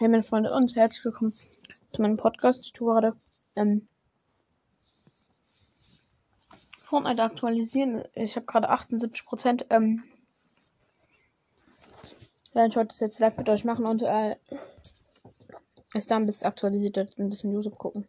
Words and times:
Hey 0.00 0.06
meine 0.06 0.22
Freunde 0.22 0.52
und 0.52 0.76
herzlich 0.76 1.04
willkommen 1.04 1.32
zu 1.32 2.00
meinem 2.00 2.16
Podcast. 2.16 2.64
Ich 2.64 2.72
tue 2.72 2.92
gerade 2.94 3.16
ähm, 3.56 3.88
Fortnite 6.76 7.20
aktualisieren. 7.20 8.04
Ich 8.14 8.36
habe 8.36 8.46
gerade 8.46 8.68
78 8.68 9.26
Prozent. 9.26 9.66
Ähm, 9.70 10.04
ja, 12.54 12.64
ich 12.64 12.76
wollte 12.76 12.90
das 12.90 13.00
jetzt 13.00 13.18
live 13.18 13.38
mit 13.38 13.48
euch 13.48 13.64
machen 13.64 13.86
und 13.86 14.02
äh, 14.02 14.36
es 15.94 16.06
dann 16.06 16.26
bis 16.26 16.44
aktualisiert 16.44 16.96
ein 17.18 17.28
bisschen 17.28 17.52
YouTube 17.52 17.76
gucken. 17.76 18.06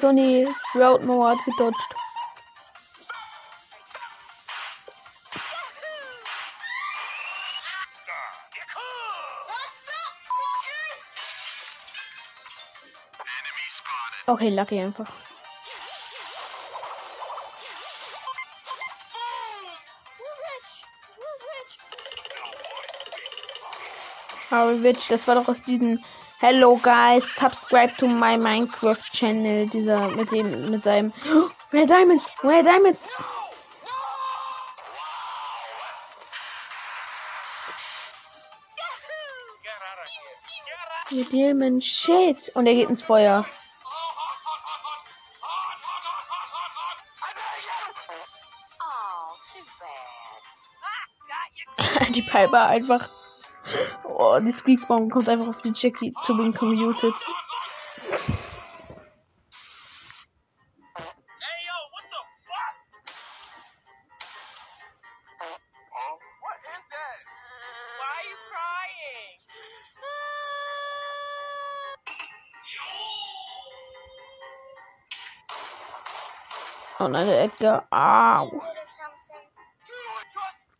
That? 0.00 0.08
Und 0.08 0.16
Sony 0.18 0.46
Road 0.74 1.04
Mauer 1.04 1.30
hat 1.30 1.44
gedodged. 1.44 1.76
Okay, 14.26 14.50
lucky 14.50 14.80
einfach. 14.80 15.08
Harry 24.50 24.82
Witch, 24.82 25.08
das 25.08 25.26
war 25.28 25.36
doch 25.36 25.48
aus 25.48 25.62
diesem 25.62 25.98
Hello 26.40 26.74
guys, 26.82 27.30
subscribe 27.30 27.90
to 27.98 28.08
my 28.08 28.38
Minecraft 28.38 29.12
Channel, 29.12 29.66
dieser 29.68 30.08
mit 30.16 30.32
dem 30.32 30.70
mit 30.70 30.82
seinem 30.82 31.12
Rare 31.70 31.86
Diamonds, 31.86 32.30
Rare 32.42 32.62
Diamonds. 32.62 33.08
Get 33.08 33.20
out 39.84 40.00
of 40.00 40.08
here. 40.08 40.32
Get 40.64 40.80
out. 40.88 41.12
Rare 41.12 41.28
Diamond 41.30 41.84
Shit 41.84 42.50
und 42.54 42.66
er 42.66 42.72
geht 42.72 42.88
ins 42.88 43.02
Feuer. 43.02 43.44
Oh, 51.78 52.04
die 52.14 52.22
Piper 52.22 52.68
einfach. 52.68 53.19
Oh, 54.22 54.38
die 54.38 54.52
Squeakbomb 54.52 55.10
kommt 55.10 55.30
einfach 55.30 55.48
auf 55.48 55.62
die 55.62 55.72
Jackie 55.74 56.12
zu 56.12 56.36
bin 56.36 56.52
commuted. 56.52 57.14
Hey 61.40 61.60
yo, 61.64 61.76
what 61.90 62.04
the 62.10 62.20
fuck? 62.44 62.76
Huh? 65.90 66.18
What 66.42 66.58
is 66.60 66.84
that? 66.92 67.18
Why 67.96 68.12
are 68.12 68.28
you 68.28 68.36
crying? 68.52 69.40
Oh 77.00 77.08
nein, 77.08 77.26
der 77.26 77.44
Edgar. 77.44 77.86
Au. 77.90 78.60
Trust. 80.30 80.70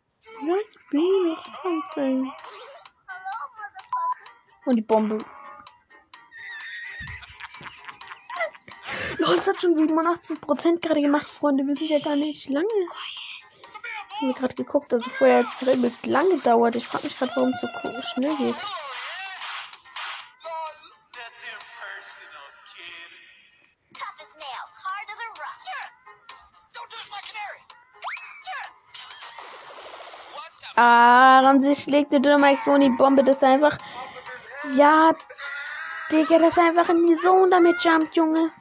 Let's 0.45 0.85
be 0.91 1.35
something. 1.63 2.31
Und 4.65 4.75
die 4.75 4.81
Bombe. 4.81 5.17
Lol, 9.17 9.37
es 9.37 9.47
hat 9.47 9.61
schon 9.61 9.75
87% 9.75 10.81
gerade 10.81 11.01
gemacht, 11.01 11.27
Freunde. 11.27 11.63
Wir 11.65 11.75
sind 11.75 11.89
ja 11.89 11.99
gar 11.99 12.15
nicht 12.15 12.49
lange. 12.49 12.67
Haben 14.17 14.27
wir 14.27 14.33
gerade 14.33 14.55
geguckt, 14.55 14.93
also 14.93 15.09
vorher 15.09 15.39
hat 15.39 15.45
es 15.45 15.61
übelst 15.75 16.05
lang 16.05 16.29
gedauert. 16.29 16.75
Ich 16.75 16.85
frage 16.85 17.05
mich 17.05 17.17
gerade, 17.17 17.31
warum 17.35 17.49
es 17.49 17.61
so 17.61 17.67
schnell 18.13 18.35
geht. 18.37 18.55
Ah, 30.77 31.41
an 31.41 31.59
sich 31.59 31.85
legt 31.85 32.13
der 32.13 32.21
Dynamite 32.21 32.61
so 32.63 32.73
in 32.73 32.81
die 32.81 32.89
Bombe, 32.89 33.23
das 33.23 33.37
ist 33.37 33.43
einfach. 33.43 33.77
Ja, 34.69 35.11
Digga, 36.11 36.37
das 36.37 36.57
ist 36.57 36.59
einfach 36.59 36.89
in 36.89 37.07
die 37.07 37.15
Zone 37.15 37.49
damit 37.49 37.83
jumpt, 37.83 38.15
Junge. 38.15 38.51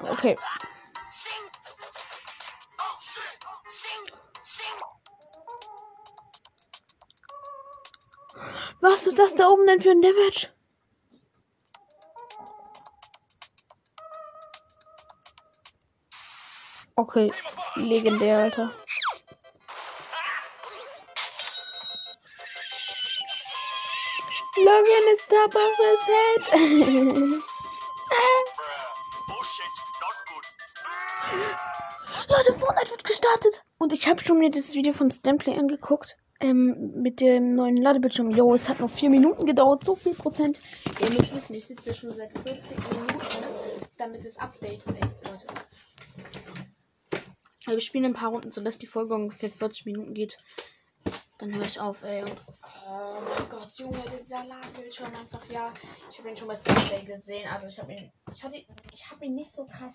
Okay. 0.00 0.36
Oh. 0.38 0.60
Was 8.80 9.06
ist 9.06 9.18
das 9.18 9.34
da 9.34 9.46
oben 9.48 9.66
denn 9.66 9.80
für 9.80 9.90
ein 9.90 10.02
Damage? 10.02 10.48
Okay, 16.96 17.32
legendär, 17.76 18.38
Alter. 18.38 18.74
Logan 24.80 25.08
is 25.12 25.26
top 25.26 25.54
of 25.54 25.76
his 25.76 26.00
head. 26.06 26.40
Not. 27.28 27.48
Leute, 32.28 32.58
Fortnite 32.58 32.90
wird 32.90 33.04
gestartet. 33.04 33.62
Und 33.76 33.92
ich 33.92 34.08
habe 34.08 34.24
schon 34.24 34.38
mir 34.38 34.50
das 34.50 34.74
Video 34.74 34.94
von 34.94 35.10
Stamplay 35.10 35.58
angeguckt. 35.58 36.16
Ähm, 36.40 36.92
mit 36.94 37.20
dem 37.20 37.56
neuen 37.56 37.76
Ladebildschirm. 37.76 38.30
Jo, 38.30 38.54
es 38.54 38.70
hat 38.70 38.80
noch 38.80 38.88
vier 38.88 39.10
Minuten 39.10 39.44
gedauert. 39.44 39.84
So 39.84 39.96
viel 39.96 40.14
Prozent. 40.14 40.60
Ihr 40.98 41.10
müsst 41.10 41.34
wissen, 41.34 41.54
ich 41.54 41.66
sitze 41.66 41.92
schon 41.92 42.08
seit 42.08 42.32
40 42.38 42.78
Minuten, 42.78 43.18
damit 43.98 44.24
das 44.24 44.38
Update 44.38 44.82
fängt, 44.82 45.26
Leute. 45.26 45.46
Aber 47.66 47.74
wir 47.74 47.82
spielen 47.82 48.06
ein 48.06 48.14
paar 48.14 48.30
Runden, 48.30 48.50
sodass 48.50 48.78
die 48.78 48.86
Folge 48.86 49.12
ungefähr 49.12 49.50
40 49.50 49.84
Minuten 49.84 50.14
geht. 50.14 50.38
Dann 51.38 51.54
höre 51.54 51.66
ich 51.66 51.80
auf, 51.80 52.02
ey. 52.02 52.24
Oh 52.92 53.20
mein 53.20 53.48
Gott, 53.48 53.70
Junge, 53.76 54.02
dieser 54.20 54.44
Ladebildschirm 54.46 55.14
einfach, 55.14 55.44
ja. 55.48 55.72
Ich 56.10 56.18
habe 56.18 56.30
ihn 56.30 56.36
schon 56.36 56.48
bei 56.48 56.56
Stamplay 56.56 57.04
gesehen. 57.04 57.48
Also 57.48 57.68
ich 57.68 57.78
habe 57.78 57.92
ihn, 57.92 58.10
ich 58.32 58.42
hatte, 58.42 58.56
ich 58.92 59.10
habe 59.10 59.24
ihn 59.24 59.36
nicht 59.36 59.52
so 59.52 59.64
krass 59.66 59.94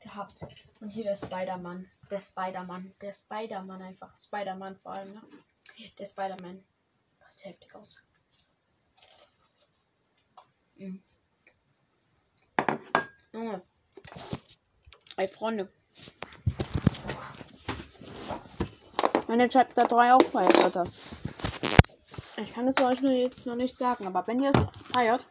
gehabt. 0.00 0.46
Und 0.82 0.90
hier 0.90 1.04
der 1.04 1.14
Spider-Man. 1.14 1.90
Der 2.10 2.20
Spider-Man. 2.20 2.94
Der 3.00 3.14
Spider-Man 3.14 3.80
einfach. 3.80 4.18
Spider-Man 4.18 4.76
vor 4.76 4.92
allem, 4.92 5.14
ne? 5.14 5.22
Der 5.98 6.04
Spider-Man. 6.04 6.62
Das 7.18 7.36
sieht 7.36 7.46
heftig 7.46 7.74
aus. 7.74 7.96
Mhm. 10.76 11.02
Junge. 13.32 13.62
Ey, 15.16 15.28
Freunde. 15.28 15.72
Meine 19.28 19.48
Chapter 19.48 19.84
3 19.86 20.12
auch 20.12 20.22
feiert, 20.22 20.58
Alter. 20.58 20.84
Ich 22.36 22.52
kann 22.52 22.66
es 22.66 22.80
euch 22.80 23.00
nur 23.00 23.12
jetzt 23.12 23.46
noch 23.46 23.54
nicht 23.54 23.76
sagen, 23.76 24.08
aber 24.08 24.26
wenn 24.26 24.42
ihr 24.42 24.50
es 24.50 24.92
feiert, 24.92 25.24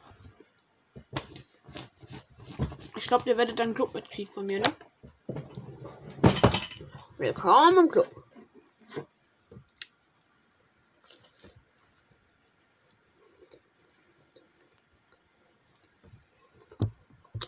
ich 2.96 3.06
glaube, 3.08 3.30
ihr 3.30 3.36
werdet 3.36 3.60
dann 3.60 3.74
Clubmitglied 3.74 4.30
von 4.30 4.46
mir, 4.46 4.60
ne? 4.60 4.74
Willkommen 7.18 7.86
im 7.86 7.92
Club. 7.92 8.08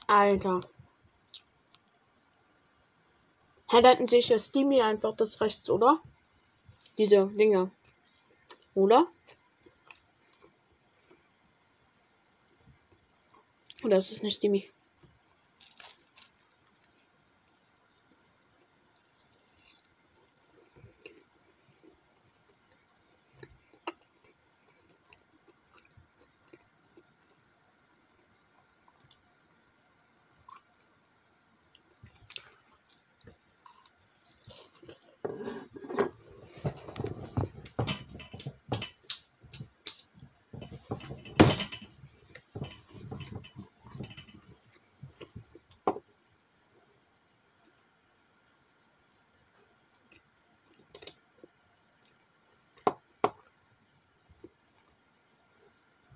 Alter. 0.08 0.60
Hä, 3.70 3.82
da 3.82 3.90
hinten 3.90 4.08
sehe 4.08 4.20
ich 4.20 4.30
ja 4.30 4.38
Steamy 4.38 4.82
einfach 4.82 5.16
das 5.16 5.40
rechts, 5.40 5.70
oder? 5.70 6.02
Diese 6.98 7.28
Dinge. 7.28 7.72
Oder? 8.74 9.08
Oder 13.86 13.98
ist 13.98 14.12
es 14.12 14.24
nicht 14.24 14.38
Steamy? 14.38 14.72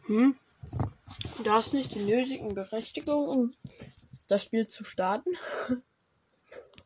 Hm? 0.10 0.36
Du 1.50 1.56
hast 1.56 1.74
nicht 1.74 1.96
die 1.96 2.06
nötigen 2.06 2.54
Berechtigungen, 2.54 3.28
um 3.28 3.52
das 4.28 4.44
Spiel 4.44 4.68
zu 4.68 4.84
starten. 4.84 5.32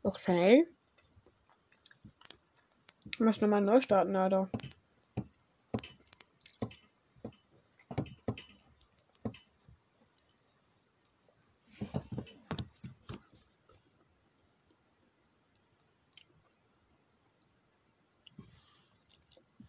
Okay. 0.05 0.67
Ich 3.11 3.19
muss 3.19 3.41
nochmal 3.41 3.59
neu 3.59 3.81
starten, 3.81 4.15
Alter. 4.15 4.49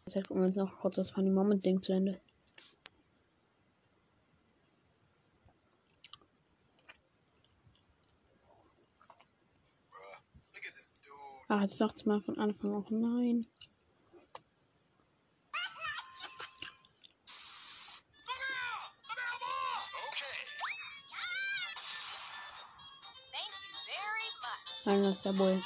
Jetzt 0.07 0.29
gucken 0.29 0.43
wir 0.43 0.47
uns 0.47 0.57
noch 0.57 0.79
kurz 0.79 0.97
das 0.97 1.11
Funny 1.11 1.31
Moment 1.31 1.65
Ding 1.65 1.83
zu 1.83 1.93
Ende. 1.93 2.21
Jetzt 11.65 11.79
sagt's 11.79 12.05
mal 12.05 12.21
von 12.21 12.39
Anfang 12.39 12.75
auch 12.75 12.91
nein. 12.91 13.47
Nein, 24.87 25.03
das 25.03 25.15
ist 25.15 25.25
der 25.25 25.33
Bull. 25.33 25.59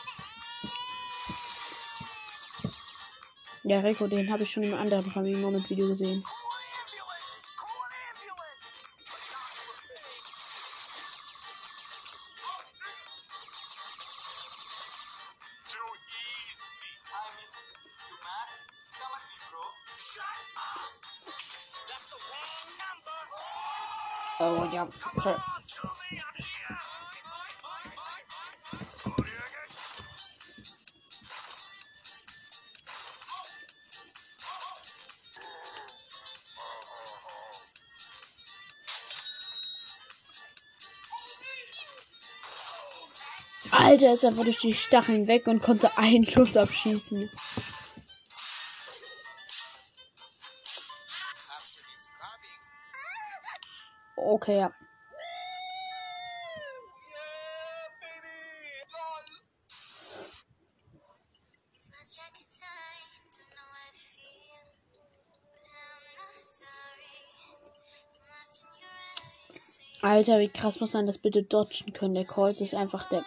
Ja, 3.64 3.80
Rico, 3.80 4.06
den 4.06 4.30
habe 4.30 4.44
ich 4.44 4.50
schon 4.52 4.62
im 4.62 4.74
anderen 4.74 5.10
Family 5.10 5.36
Moment 5.36 5.68
Video 5.68 5.88
gesehen. 5.88 6.22
Oh, 24.50 24.64
ja. 24.72 24.88
Alter, 43.70 44.14
ist 44.14 44.24
einfach 44.24 44.44
durch 44.44 44.60
die 44.60 44.72
Stacheln 44.72 45.26
weg 45.26 45.46
und 45.46 45.62
konnte 45.62 45.90
einen 45.98 46.26
Schuss 46.26 46.56
abschießen. 46.56 47.30
So 54.48 54.54
you 54.54 54.68
Alter, 70.00 70.38
wie 70.38 70.48
krass 70.48 70.80
muss 70.80 70.94
man 70.94 71.06
das 71.06 71.18
bitte 71.18 71.42
dodgen 71.42 71.92
können? 71.92 72.14
Der 72.14 72.24
Colt 72.24 72.60
ist 72.60 72.74
einfach 72.74 73.08
der. 73.10 73.22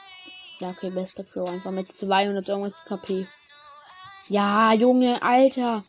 Ja, 0.60 0.70
okay, 0.70 0.90
beste 0.90 1.24
Pro. 1.24 1.46
Einfach 1.52 1.72
mit 1.72 1.86
200 1.86 2.48
irgendwas 2.48 2.86
KP. 2.86 3.26
Ja, 4.30 4.74
Junge, 4.74 5.22
Alter. 5.22 5.84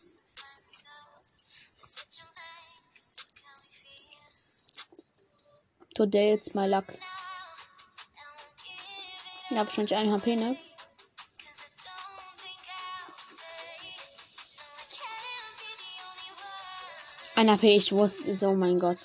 Today 6.03 6.33
it's 6.33 6.57
my 6.57 6.67
luck. 6.67 6.85
Ja, 9.51 9.59
wahrscheinlich 9.59 9.95
ein 9.95 10.11
HP, 10.11 10.35
ne? 10.35 10.57
Ein 17.37 17.49
HP, 17.49 17.77
ich 17.77 17.93
wusste 17.93 18.33
es, 18.33 18.43
oh 18.43 18.57
mein 18.57 18.81
Gott. 18.81 18.99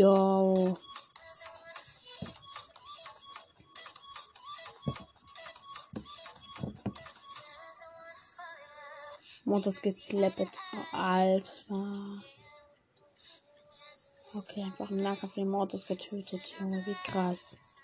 Yo. 0.00 0.54
Motors 9.44 9.82
geslappet. 9.82 10.48
Oh, 10.72 10.96
Alter. 10.96 11.44
Okay, 14.32 14.62
einfach 14.64 14.90
im 14.90 15.02
Nahkampf 15.02 15.34
den 15.34 15.50
Mortis 15.50 15.86
getötet, 15.86 16.40
Junge, 16.58 16.86
wie 16.86 16.96
krass. 17.04 17.79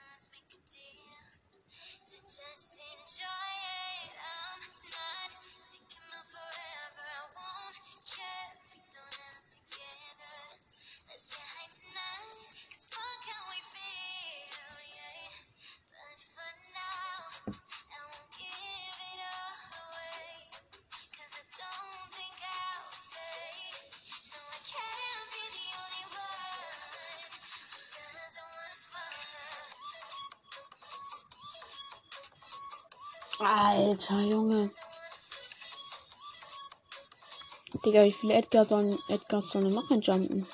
Digga, 37.87 38.03
wie 38.03 38.11
viele 38.11 38.35
Edgar 38.35 38.65
sollen 38.65 38.99
Edgar 39.07 39.41
sollen 39.41 39.73
noch 39.73 39.89
jumpen? 39.89 40.45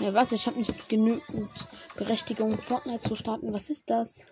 Ja, 0.00 0.14
was? 0.14 0.32
Ich 0.32 0.46
habe 0.46 0.56
nicht 0.56 0.88
genügend 0.88 1.22
Berechtigung, 1.98 2.50
Fortnite 2.50 3.06
zu 3.06 3.14
starten. 3.14 3.52
Was 3.52 3.68
ist 3.68 3.90
das? 3.90 4.24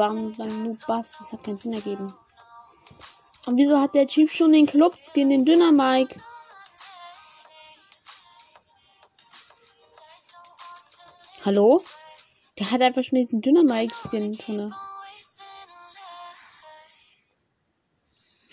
Warum 0.00 0.34
beim 0.36 0.64
Noob 0.64 0.86
Bass? 0.86 1.16
Das 1.18 1.32
hat 1.32 1.44
keinen 1.44 1.58
Sinn 1.58 1.74
ergeben. 1.74 2.12
Und 3.46 3.56
wieso 3.56 3.78
hat 3.78 3.94
der 3.94 4.06
Typ 4.06 4.30
schon 4.30 4.52
den 4.52 4.66
Clubskin, 4.66 5.28
den 5.28 5.44
Dynamike? 5.44 6.18
Hallo? 11.44 11.82
Der 12.58 12.70
hat 12.70 12.80
einfach 12.80 13.02
schon 13.04 13.18
diesen 13.18 13.42
Dynamike-Skin 13.42 14.36
drin. 14.38 14.74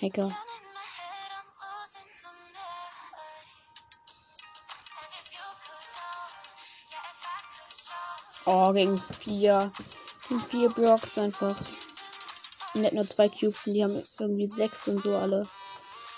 Hacker. 0.01 0.37
Oh, 8.45 8.71
gegen 8.73 8.97
vier. 8.97 9.71
Vier 10.27 10.69
Blocks 10.71 11.17
einfach. 11.17 11.55
Hat 12.83 12.93
nur 12.93 13.05
zwei 13.05 13.29
Cubes 13.29 13.63
die 13.63 13.81
haben 13.81 14.03
irgendwie 14.19 14.47
sechs 14.47 14.87
und 14.89 15.01
so 15.01 15.15
alle. 15.15 15.41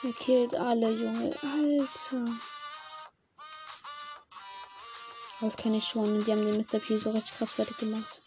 Er 0.03 0.13
killt 0.13 0.55
alle, 0.55 0.89
Junge. 0.89 1.29
Alter. 1.43 2.25
Das 5.41 5.55
kann 5.55 5.73
ich 5.73 5.87
schon. 5.87 6.25
Die 6.25 6.31
haben 6.31 6.43
den 6.43 6.57
Mr. 6.57 6.79
P 6.79 6.95
so 6.95 7.11
richtig 7.11 7.37
krass 7.37 7.51
fertig 7.51 7.77
gemacht. 7.77 8.19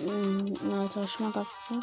Mm, 0.00 0.72
Alter, 0.80 1.08
schmackhaft, 1.08 1.70
ne? 1.72 1.80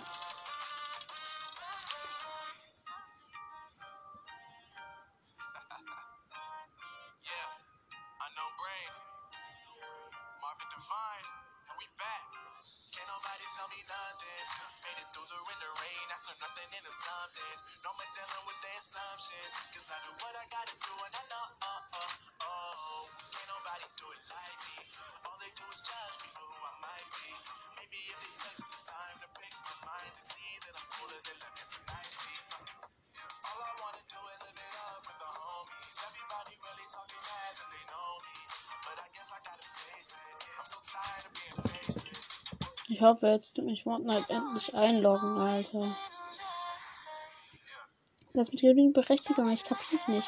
Ich 42.99 43.05
hoffe, 43.05 43.27
jetzt 43.27 43.55
tut 43.55 43.63
mich 43.63 43.83
Fortnite 43.83 44.33
endlich 44.33 44.75
einloggen, 44.75 45.37
Alter. 45.37 45.87
Das 48.33 48.51
mit 48.51 48.59
genügend 48.59 48.93
Berechtigung, 48.93 49.49
ich 49.53 49.63
kapier's 49.63 50.09
nicht. 50.09 50.27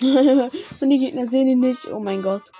Und 0.80 0.88
die 0.88 0.98
Gegner 0.98 1.26
sehen 1.26 1.46
ihn 1.46 1.58
nicht. 1.58 1.88
Oh 1.92 2.00
mein 2.00 2.22
Gott. 2.22 2.51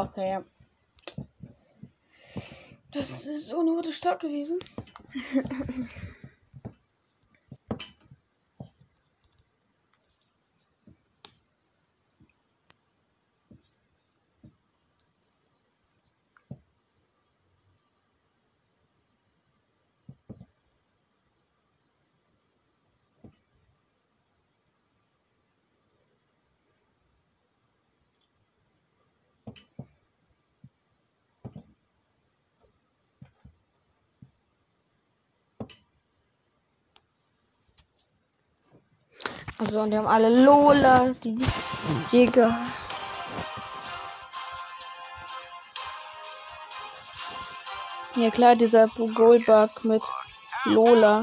Okay, 0.00 0.30
ja. 0.30 0.44
Das 2.92 3.26
ist 3.26 3.52
ohne 3.52 3.72
Worte 3.72 3.92
stark 3.92 4.20
gewesen. 4.20 4.58
Also, 39.62 39.82
und 39.82 39.92
die 39.92 39.96
haben 39.96 40.08
alle 40.08 40.28
Lola, 40.28 41.12
die 41.22 41.36
Jäger. 42.10 42.52
Ja 48.16 48.30
klar, 48.30 48.56
dieser 48.56 48.88
Goldbug 49.14 49.84
mit 49.84 50.02
Lola. 50.64 51.22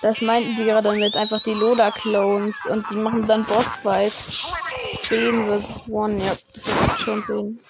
Das 0.00 0.22
meinten 0.22 0.56
die 0.56 0.64
gerade 0.64 0.92
mit 0.92 1.14
einfach 1.14 1.42
die 1.42 1.52
Lola-Clones 1.52 2.56
und 2.70 2.88
die 2.90 2.96
machen 2.96 3.26
dann 3.26 3.44
Bossfight. 3.44 4.14
10 5.02 5.44
vs 5.44 5.82
1, 5.94 6.24
ja, 6.24 6.32
das 6.54 6.66
ich 6.66 7.04
schon 7.04 7.22
sehen. 7.24 7.60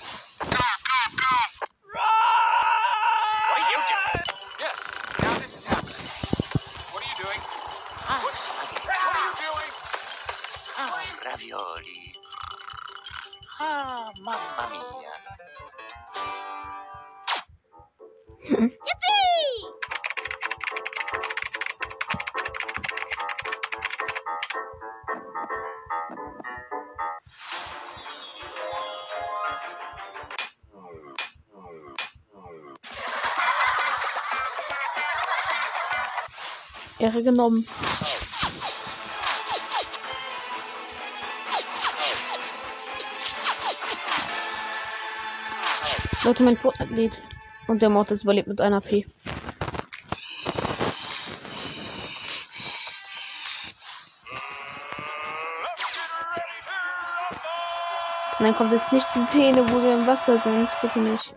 Ehre 36.99 37.23
genommen. 37.23 37.67
Leute, 46.25 46.43
mein 46.43 46.57
Fortnite 46.57 46.95
lädt. 46.95 47.34
Und 47.67 47.83
der 47.83 47.89
Mortis 47.89 48.23
überlebt 48.23 48.49
mit 48.49 48.61
einer 48.61 48.81
P. 48.81 49.07
Und 58.39 58.45
dann 58.45 58.55
kommt 58.57 58.73
jetzt 58.73 58.93
nicht 58.93 59.07
die 59.15 59.25
Szene, 59.25 59.65
wo 59.71 59.83
wir 59.83 59.95
im 59.95 60.07
Wasser 60.07 60.39
sind. 60.39 60.69
Bitte 60.83 61.01
nicht. 61.01 61.35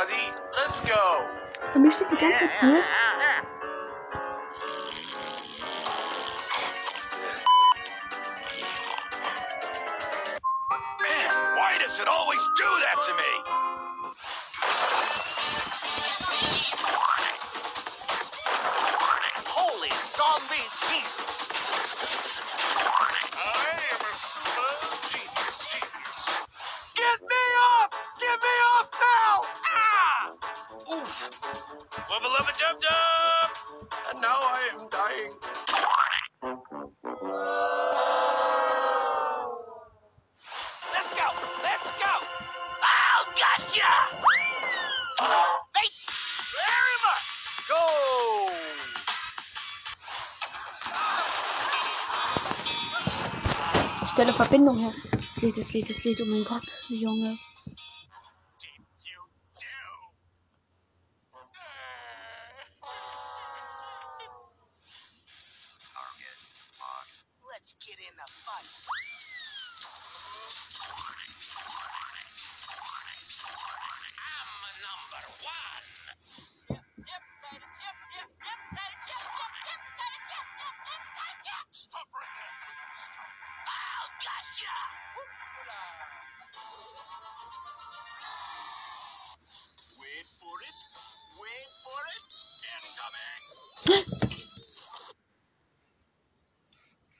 buddy. 0.00 0.32
Let's 0.56 0.80
go. 0.80 1.28
Dann 1.72 1.82
möchte 1.82 2.04
ich 2.04 2.10
die 2.10 2.16
ganze 2.16 2.48
Zeit 2.60 2.82
Verbindung 54.40 54.78
her. 54.78 54.94
Es 55.18 55.42
lädt, 55.42 55.58
es 55.58 55.74
lädt, 55.74 55.90
es 55.90 56.02
lädt. 56.02 56.20
Oh 56.22 56.30
mein 56.30 56.44
Gott, 56.44 56.64
Junge. 56.88 57.36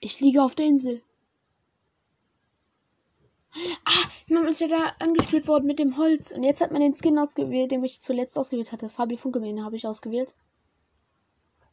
Ich 0.00 0.20
liege 0.20 0.42
auf 0.42 0.54
der 0.54 0.66
Insel. 0.66 1.02
Ah, 3.84 4.08
man 4.28 4.46
ist 4.48 4.60
ja 4.60 4.68
da 4.68 4.94
angespielt 4.98 5.46
worden 5.48 5.66
mit 5.66 5.78
dem 5.78 5.96
Holz. 5.96 6.32
Und 6.32 6.42
jetzt 6.42 6.60
hat 6.60 6.72
man 6.72 6.80
den 6.80 6.94
Skin 6.94 7.18
ausgewählt, 7.18 7.70
den 7.70 7.84
ich 7.84 8.00
zuletzt 8.00 8.38
ausgewählt 8.38 8.72
hatte. 8.72 8.88
Fabi 8.88 9.16
Funkelmähne 9.16 9.64
habe 9.64 9.76
ich 9.76 9.86
ausgewählt. 9.86 10.34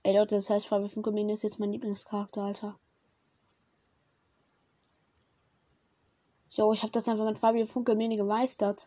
Ey 0.03 0.17
Leute, 0.17 0.35
das 0.35 0.49
heißt, 0.49 0.67
Fabi 0.67 0.89
Funkelmähne 0.89 1.33
ist 1.33 1.43
jetzt 1.43 1.59
mein 1.59 1.71
Lieblingscharakter, 1.71 2.41
Alter. 2.41 2.79
Jo, 6.49 6.73
ich 6.73 6.81
habe 6.81 6.91
das 6.91 7.07
einfach 7.07 7.25
mit 7.25 7.39
Fabi 7.39 7.65
Funkelmähne 7.65 8.17
gemeistert. 8.17 8.85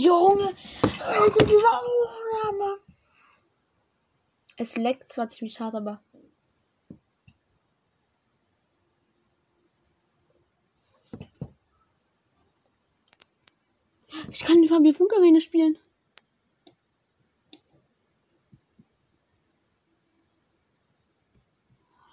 Junge! 0.00 0.54
Alter, 1.00 1.44
dieser 1.44 1.82
Aufnahme! 1.82 2.78
Es 4.56 4.76
leckt 4.76 5.12
zwar 5.12 5.28
ziemlich 5.28 5.58
hart, 5.58 5.74
aber. 5.74 6.00
Ich 14.30 14.44
kann 14.44 14.62
die 14.62 14.68
Fabi 14.68 14.92
Funkermähne 14.92 15.40
spielen. 15.40 15.76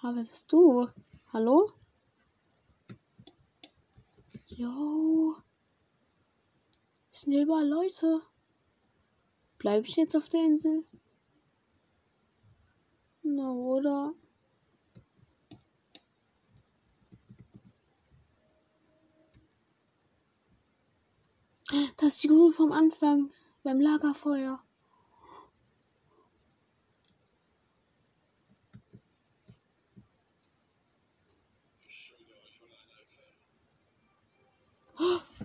Ah, 0.02 0.12
wer 0.12 0.24
bist 0.24 0.50
du? 0.52 0.88
Hallo? 1.32 1.70
Jo. 4.46 5.36
Es 7.16 7.22
sind 7.22 7.32
hier 7.32 7.44
überall 7.44 7.66
Leute. 7.66 8.20
Bleibe 9.56 9.86
ich 9.86 9.96
jetzt 9.96 10.14
auf 10.14 10.28
der 10.28 10.44
Insel? 10.44 10.84
Na, 13.22 13.50
oder? 13.50 14.12
Das 21.96 22.16
ist 22.16 22.22
die 22.22 22.28
Gruppe 22.28 22.52
vom 22.52 22.72
Anfang 22.72 23.30
beim 23.62 23.80
Lagerfeuer. 23.80 24.62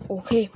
Okay. 0.08 0.50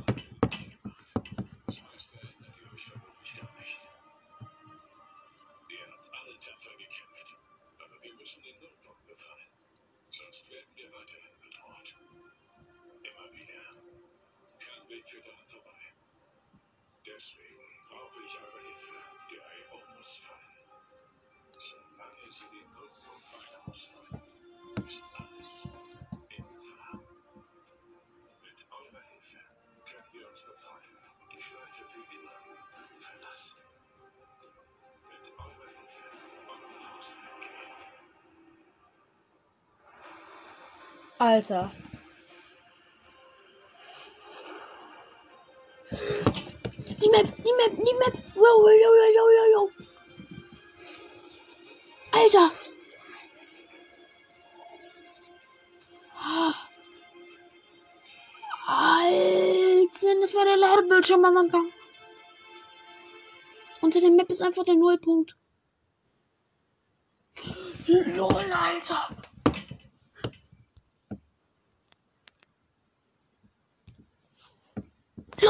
Alter. 41.36 41.70
Die 45.90 47.10
Map, 47.10 47.26
die 47.44 47.54
Map, 47.58 47.72
die 47.76 47.96
Map. 48.00 48.14
Wow, 48.36 48.56
wow, 48.62 48.72
wow, 48.82 48.94
wow, 49.14 49.28
wow, 49.36 49.48
wow. 49.54 49.70
Alter. 52.12 52.50
Alter, 58.66 60.20
das 60.22 60.32
war 60.32 60.44
der 60.46 60.56
Ladebildschirm 60.56 61.22
am 61.22 61.36
Anfang. 61.36 61.70
Unter 63.82 64.00
der 64.00 64.10
Map 64.10 64.30
ist 64.30 64.40
einfach 64.40 64.64
der 64.64 64.76
Nullpunkt. 64.76 65.36
Lol, 67.86 68.52
Alter. 68.52 69.10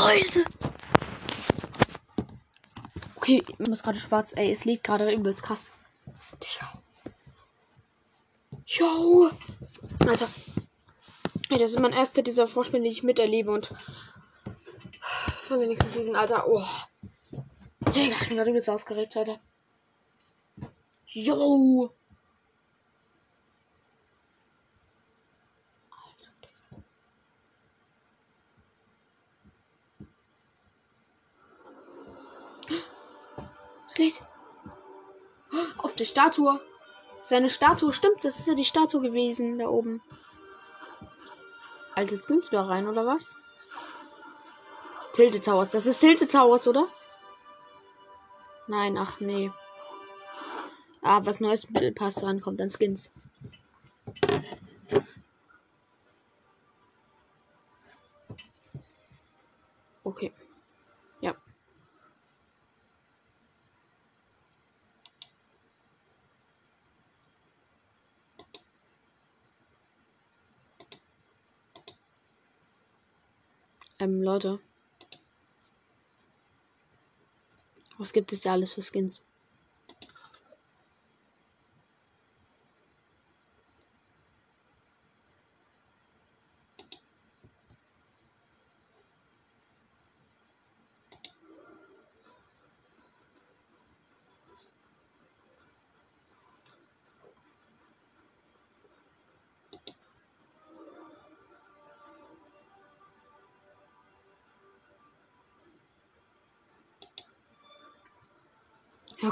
Leute! 0.06 0.44
Okay, 3.16 3.42
mir 3.58 3.72
ist 3.72 3.82
gerade 3.82 3.98
schwarz. 3.98 4.34
Ey, 4.36 4.52
es 4.52 4.64
liegt 4.64 4.84
gerade 4.84 5.12
übelst 5.12 5.42
krass. 5.42 5.72
Digga. 6.40 6.80
Yo! 8.66 9.30
Alter. 10.06 10.28
Ey, 11.50 11.58
das 11.58 11.70
ist 11.70 11.80
mein 11.80 11.92
erster 11.92 12.22
dieser 12.22 12.46
Vorspiele, 12.46 12.84
die 12.84 12.90
ich 12.90 13.02
miterlebe 13.02 13.50
und 13.50 13.74
von 15.48 15.58
der 15.58 15.66
nächsten 15.66 15.88
Season, 15.88 16.14
Alter. 16.14 16.46
Oh. 16.46 16.62
Digga, 17.92 18.14
ich 18.22 18.28
bin 18.28 18.36
gerade 18.36 18.50
übelst 18.50 18.70
ausgeregt, 18.70 19.16
Alter. 19.16 19.40
Yo! 21.08 21.90
Statue. 36.16 36.58
Seine 37.20 37.50
Statue, 37.50 37.92
stimmt, 37.92 38.24
das 38.24 38.38
ist 38.38 38.48
ja 38.48 38.54
die 38.54 38.64
Statue 38.64 39.02
gewesen, 39.02 39.58
da 39.58 39.68
oben. 39.68 40.00
Alte 41.94 42.16
Skins 42.16 42.50
wieder 42.50 42.66
rein, 42.66 42.88
oder 42.88 43.04
was? 43.04 43.34
Tilted 45.12 45.44
Towers. 45.44 45.72
Das 45.72 45.84
ist 45.84 45.98
Tilted 46.00 46.32
Towers, 46.32 46.66
oder? 46.66 46.88
Nein, 48.66 48.96
ach 48.96 49.20
nee. 49.20 49.50
Ah, 51.02 51.20
was 51.24 51.40
Neues 51.40 51.64
im 51.64 51.74
Battle 51.74 51.92
Pass 51.92 52.24
rankommt 52.24 52.62
an 52.62 52.70
Skins. 52.70 53.12
Okay. 60.02 60.32
Ja. 61.20 61.34
Ähm, 73.98 74.22
Leute. 74.22 74.60
Was 77.98 78.12
gibt 78.12 78.32
es 78.32 78.42
da 78.42 78.52
alles 78.52 78.74
für 78.74 78.82
Skins? 78.82 79.22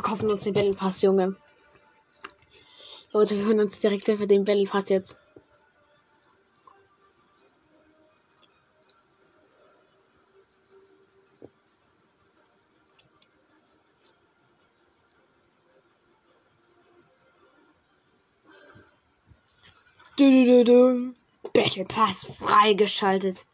Kaufen 0.05 0.31
uns 0.31 0.43
den 0.43 0.53
Battle 0.53 0.75
Pass, 0.75 1.03
Junge. 1.03 1.35
Leute, 3.13 3.37
wir 3.37 3.47
hören 3.47 3.61
uns 3.61 3.81
direkt 3.81 4.05
für 4.05 4.27
den 4.27 4.45
Battle 4.45 4.67
Pass 4.67 4.91
jetzt. 4.91 5.19
Du, 20.17 20.45
du, 20.45 20.65
du. 20.65 21.15
Battle 21.53 21.87
Pass 21.87 22.27
freigeschaltet. 22.27 23.47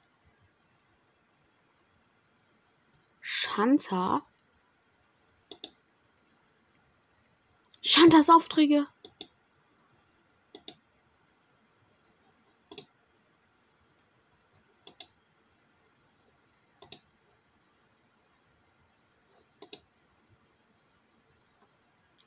Shanta? 3.21 4.23
Shantas 7.93 8.31
Aufträge. 8.31 8.87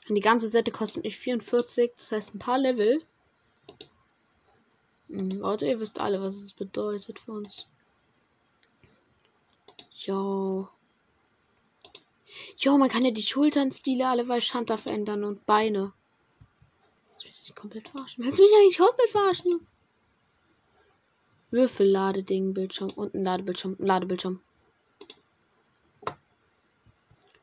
Und 0.10 0.16
die 0.16 0.20
ganze 0.20 0.50
Seite 0.50 0.70
kostet 0.70 1.06
mich 1.06 1.18
44, 1.18 1.94
das 1.96 2.12
heißt 2.12 2.36
ein 2.36 2.40
paar 2.40 2.58
Level. 2.58 3.02
Hm, 5.08 5.42
ihr 5.62 5.80
wisst 5.80 6.02
alle, 6.02 6.22
was 6.22 6.36
es 6.36 6.52
bedeutet 6.52 7.20
für 7.20 7.32
uns. 7.32 7.70
Jo. 9.98 10.68
Jo, 12.58 12.78
man 12.78 12.90
kann 12.90 13.06
ja 13.06 13.12
die 13.12 13.24
Schulternstile 13.24 14.08
alle 14.08 14.26
bei 14.26 14.42
Shanta 14.42 14.78
verändern 14.78 15.24
und 15.24 15.46
Beine. 15.46 15.94
Das 17.16 17.26
will 17.26 17.32
ich 17.32 17.40
nicht 17.42 17.56
komplett 17.56 17.90
verarschen. 17.90 18.24
Willst 18.24 18.40
du 18.40 18.44
mich 18.44 18.52
eigentlich 18.56 18.78
komplett 18.78 19.10
verarschen? 19.10 19.52
Junge? 19.52 19.66
Würfelladeding, 21.54 22.56
Bildschirm 22.56 22.90
und 22.96 23.14
ein 23.14 23.24
Ladebildschirm. 23.24 23.76
Ladebildschirm. 23.78 24.42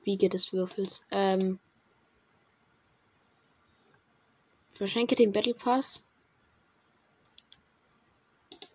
Wiege 0.03 0.29
des 0.29 0.53
Würfels. 0.53 1.05
Ähm. 1.13 1.61
Verschenke 4.73 5.15
den 5.15 5.31
Battle 5.31 5.55
Pass. 5.55 6.03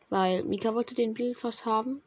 Weil 0.08 0.44
Mika 0.44 0.74
wollte 0.74 0.96
den 0.96 1.14
Battle 1.14 1.34
Pass 1.34 1.66
haben. 1.66 2.02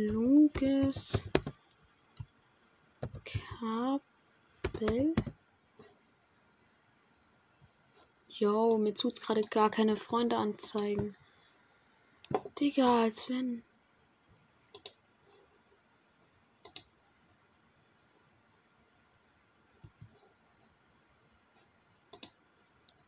Kluges 0.00 1.24
Kabel. 3.22 5.14
Jo, 8.28 8.78
mir 8.78 8.94
tut's 8.94 9.20
gerade 9.20 9.42
gar 9.42 9.70
keine 9.70 9.96
Freunde 9.96 10.38
anzeigen. 10.38 11.16
Digga, 12.58 13.02
als 13.02 13.28
wenn. 13.28 13.62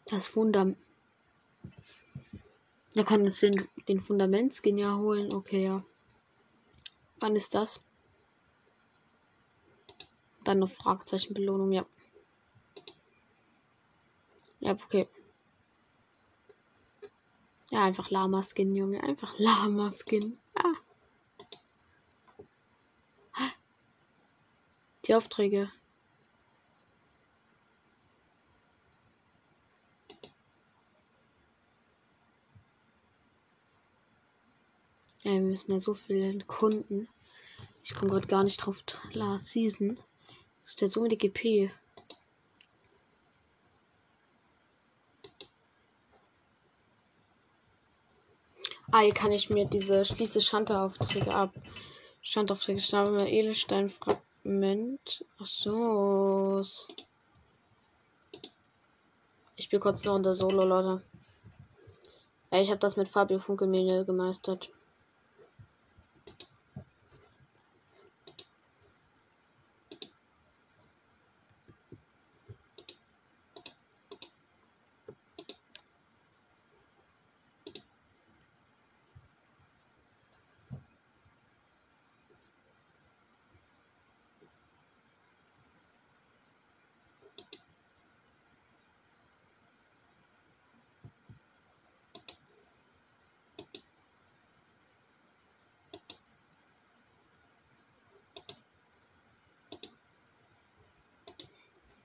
Das 0.04 0.28
Fundament. 0.28 0.76
Da 2.94 3.02
kann 3.02 3.24
jetzt 3.24 3.40
den, 3.40 3.66
den 3.88 4.00
Fundamentskin 4.02 4.76
ja 4.76 4.98
holen. 4.98 5.32
Okay, 5.32 5.64
ja. 5.64 5.82
Wann 7.22 7.36
ist 7.36 7.54
das? 7.54 7.80
Dann 10.42 10.56
eine 10.56 10.66
Fragezeichenbelohnung, 10.66 11.70
ja. 11.70 11.86
Ja, 14.58 14.72
okay. 14.72 15.08
Ja, 17.70 17.84
einfach 17.84 18.10
Lama-Skin, 18.10 18.74
Junge. 18.74 19.04
Einfach 19.04 19.38
Lama-Skin. 19.38 20.36
Ah. 20.54 20.74
Die 25.04 25.14
Aufträge. 25.14 25.70
Ja, 35.22 35.30
wir 35.30 35.40
müssen 35.52 35.72
ja 35.72 35.80
so 35.80 35.92
viele 35.92 36.38
Kunden. 36.46 37.08
Ich 37.84 37.94
komme 37.94 38.10
gerade 38.10 38.26
gar 38.26 38.42
nicht 38.42 38.56
drauf. 38.56 38.82
Last 39.12 39.48
Season. 39.48 39.98
Das 40.62 40.70
ist 40.70 40.80
ja 40.80 40.88
so 40.88 41.02
mit 41.02 41.16
GP. 41.16 41.70
Ah, 48.90 49.00
hier 49.00 49.12
kann 49.12 49.32
ich 49.32 49.50
mir 49.50 49.66
diese 49.66 50.06
schließe 50.06 50.40
Schandaufträge 50.40 51.34
ab. 51.34 51.52
Schandaufträge 52.22 52.80
wir 53.18 53.26
Edelsteinfragment. 53.26 55.24
Ach 55.38 55.46
so. 55.46 56.62
Ich 59.56 59.66
spiele 59.66 59.80
kurz 59.80 60.04
noch 60.04 60.14
unter 60.14 60.34
Solo, 60.34 60.64
Leute. 60.64 61.04
Ich 62.50 62.70
habe 62.70 62.80
das 62.80 62.96
mit 62.96 63.08
Fabio 63.08 63.38
Funkelmine 63.38 64.06
gemeistert. 64.06 64.70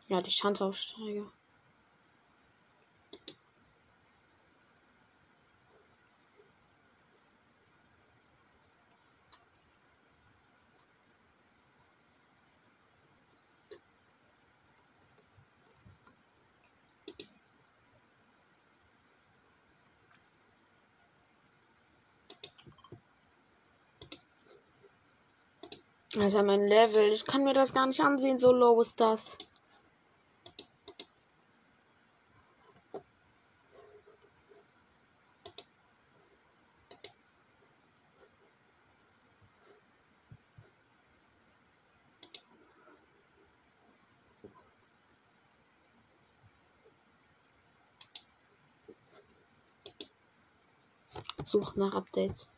Ja, 0.10 0.22
die 0.22 0.32
Schandaufsteiger. 0.32 1.32
Also 26.18 26.42
mein 26.44 26.68
Level, 26.68 27.12
ich 27.14 27.26
kann 27.26 27.44
mir 27.44 27.54
das 27.54 27.74
gar 27.74 27.86
nicht 27.86 28.00
ansehen, 28.02 28.38
so 28.38 28.52
low 28.52 28.82
ist 28.82 29.00
das. 29.00 29.38
Sucht 51.60 51.76
nach 51.76 51.96
Updates. 51.96 52.52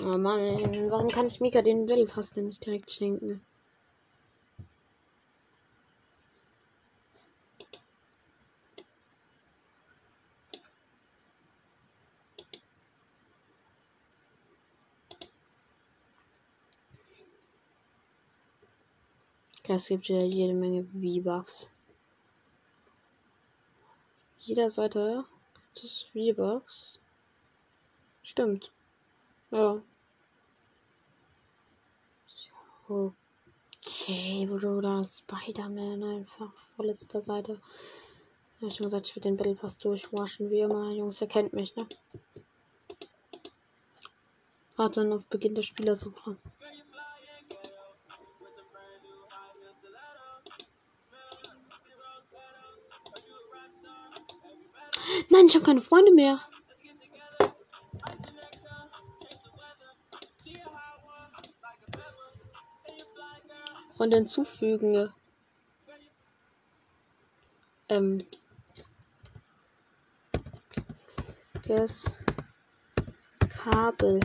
Oh 0.00 0.16
Mann, 0.16 0.90
warum 0.92 1.08
kann 1.08 1.26
ich 1.26 1.40
Mika 1.40 1.60
den 1.60 1.86
Battle 1.86 2.06
Pass 2.06 2.30
denn 2.30 2.46
nicht 2.46 2.64
direkt 2.64 2.92
schenken? 2.92 3.44
Es 19.66 19.88
gibt 19.88 20.08
ja 20.08 20.22
jede 20.22 20.54
Menge 20.54 20.84
V-Bucks. 20.84 21.70
Jeder 24.48 24.70
Seite 24.70 25.26
gibt 25.52 25.84
es 25.84 26.04
V-Bucks. 26.04 26.98
Stimmt. 28.22 28.72
Ja. 29.50 29.82
Okay, 32.88 34.46
Bruder, 34.46 35.04
Spider-Man 35.04 36.02
einfach 36.02 36.50
vorletzter 36.54 37.20
Seite. 37.20 37.60
Ja, 38.60 38.70
schon 38.70 38.84
gesagt, 38.84 39.08
ich 39.08 39.16
will 39.16 39.22
den 39.22 39.36
Battle 39.36 39.54
Pass 39.54 39.76
durchwaschen, 39.76 40.48
wie 40.48 40.60
immer. 40.60 40.92
Jungs, 40.92 41.20
ihr 41.20 41.26
kennt 41.26 41.52
mich, 41.52 41.76
ne? 41.76 41.86
Warte 44.76 45.02
dann 45.02 45.12
auf 45.12 45.26
Beginn 45.26 45.56
der 45.56 45.62
Spielersuche. 45.62 46.38
Nein, 55.38 55.46
ich 55.46 55.54
habe 55.54 55.64
keine 55.66 55.80
Freunde 55.80 56.12
mehr. 56.12 56.40
Freunde 63.96 64.16
hinzufügen. 64.16 65.14
Ähm. 67.88 68.18
Das 71.68 72.16
Kabel. 73.48 74.18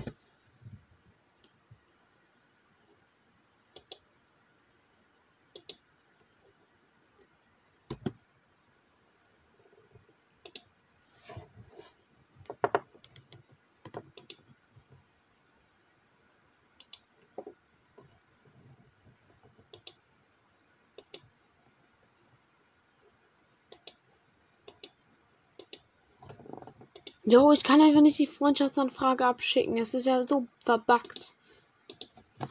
Jo, 27.33 27.51
ich 27.51 27.63
kann 27.63 27.81
einfach 27.81 28.01
nicht 28.01 28.19
die 28.19 28.27
Freundschaftsanfrage 28.27 29.25
abschicken. 29.25 29.75
Es 29.79 29.95
ist 29.95 30.05
ja 30.05 30.23
so 30.23 30.45
verbuggt. 30.63 31.33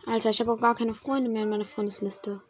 Alter, 0.06 0.30
ich 0.30 0.40
habe 0.40 0.50
auch 0.50 0.60
gar 0.60 0.74
keine 0.74 0.92
Freunde 0.92 1.30
mehr 1.30 1.44
in 1.44 1.50
meiner 1.50 1.64
Freundesliste. 1.64 2.42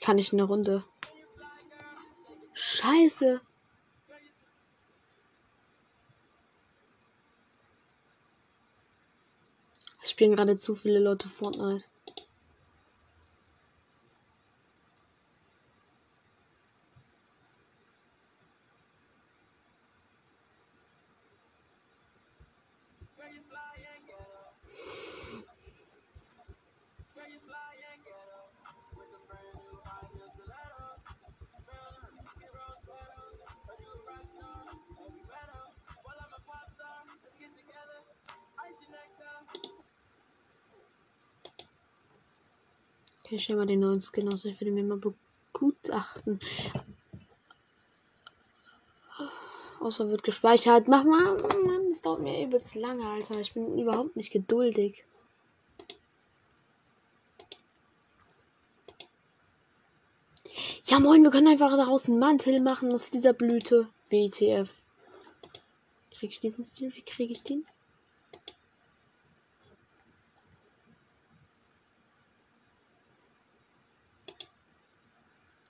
Kann 0.00 0.18
ich 0.18 0.32
eine 0.32 0.44
Runde? 0.44 0.84
Scheiße. 2.78 3.40
Es 10.00 10.10
spielen 10.10 10.36
gerade 10.36 10.58
zu 10.58 10.76
viele 10.76 11.00
Leute 11.00 11.28
Fortnite. 11.28 11.84
Ich 43.38 43.44
stelle 43.44 43.58
mal 43.58 43.66
den 43.66 43.80
neuen 43.80 44.00
Skin 44.00 44.32
aus. 44.32 44.44
Ich 44.44 44.60
will 44.60 44.72
mir 44.72 44.84
mal 44.84 44.98
begutachten. 44.98 46.40
Außer 49.80 50.10
wird 50.10 50.24
gespeichert. 50.24 50.88
Mach 50.88 51.04
mal. 51.04 51.36
Mann, 51.64 51.88
das 51.90 52.02
dauert 52.02 52.20
mir 52.20 52.44
übelst 52.44 52.74
lange, 52.74 53.06
Alter. 53.06 53.38
Ich 53.38 53.54
bin 53.54 53.78
überhaupt 53.78 54.16
nicht 54.16 54.32
geduldig. 54.32 55.04
Ja, 60.86 60.98
moin, 60.98 61.22
wir 61.22 61.30
können 61.30 61.48
einfach 61.48 61.76
daraus 61.76 62.08
einen 62.08 62.18
Mantel 62.18 62.60
machen 62.60 62.92
aus 62.92 63.10
dieser 63.10 63.34
Blüte. 63.34 63.88
WTF. 64.10 64.82
Krieg 66.10 66.30
ich 66.30 66.40
diesen 66.40 66.64
Stil? 66.64 66.92
Wie 66.94 67.02
kriege 67.02 67.32
ich 67.32 67.42
den? 67.42 67.64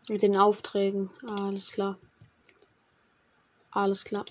Mit 0.09 0.23
den 0.23 0.37
Aufträgen. 0.37 1.11
Alles 1.29 1.71
klar. 1.71 1.99
Alles 3.71 4.05
klar. 4.05 4.25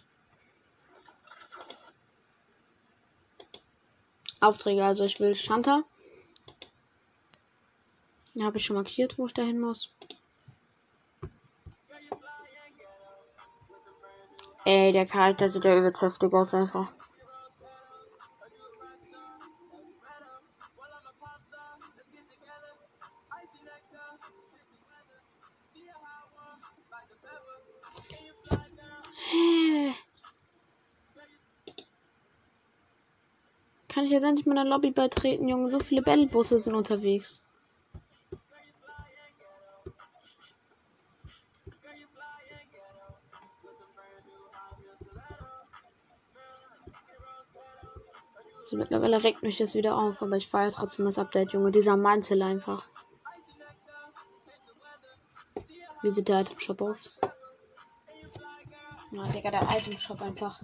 Aufträge, 4.40 4.84
also 4.84 5.04
ich 5.06 5.20
will 5.20 5.36
Shanta. 5.36 5.84
Habe 8.40 8.58
ich 8.58 8.66
schon 8.66 8.76
markiert, 8.76 9.18
wo 9.18 9.26
ich 9.26 9.34
dahin 9.34 9.60
muss. 9.60 9.90
Ey, 14.64 14.92
der 14.92 15.06
Charakter 15.06 15.50
sieht 15.50 15.66
ja 15.66 15.78
übelst 15.78 16.02
heftig 16.02 16.34
aus 16.34 16.54
einfach. 16.54 16.92
Ich 34.08 34.14
jetzt 34.14 34.24
endlich 34.24 34.46
meiner 34.48 34.66
Lobby 34.66 34.92
beitreten, 34.92 35.48
Junge? 35.48 35.70
So 35.70 35.80
viele 35.80 36.02
Battle-Busse 36.02 36.58
sind 36.58 36.76
unterwegs. 36.76 37.44
Also 48.62 48.76
mittlerweile 48.76 49.24
regt 49.24 49.44
mich 49.44 49.58
das 49.58 49.76
wieder 49.76 49.98
auf, 49.98 50.22
aber 50.22 50.36
ich 50.36 50.48
feiere 50.48 50.72
trotzdem 50.72 51.06
das 51.06 51.18
Update, 51.18 51.54
Junge. 51.54 51.72
Dieser 51.72 51.96
Mantel 51.96 52.42
einfach. 52.42 52.86
Wie 56.02 56.10
sieht 56.10 56.28
der 56.28 56.42
Item 56.42 56.60
Shop 56.60 56.82
aus? 56.82 57.22
Ja, 59.12 59.24
Digga, 59.28 59.52
der 59.52 59.64
Item 59.78 59.98
Shop 59.98 60.22
einfach. 60.22 60.62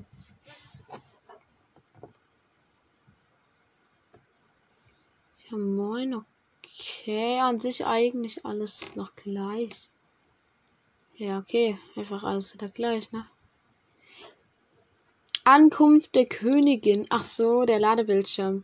Ja, 5.54 5.60
moin, 5.60 6.16
okay. 6.16 7.40
An 7.40 7.60
sich 7.60 7.86
eigentlich 7.86 8.44
alles 8.44 8.96
noch 8.96 9.16
gleich. 9.16 9.88
Ja, 11.16 11.38
okay. 11.38 11.78
Einfach 11.96 12.24
alles 12.24 12.56
wieder 12.56 12.70
gleich, 12.70 13.12
ne? 13.12 13.28
Ankunft 15.44 16.16
der 16.16 16.26
Königin. 16.26 17.06
Ach 17.10 17.22
so, 17.22 17.66
der 17.66 17.80
Ladebildschirm. 17.80 18.64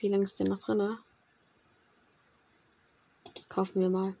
Wie 0.00 0.08
lange 0.08 0.24
ist 0.24 0.40
der 0.40 0.48
noch 0.48 0.58
drin, 0.58 0.78
ne? 0.78 0.98
Kaufen 3.48 3.80
wir 3.80 3.88
mal. 3.88 4.16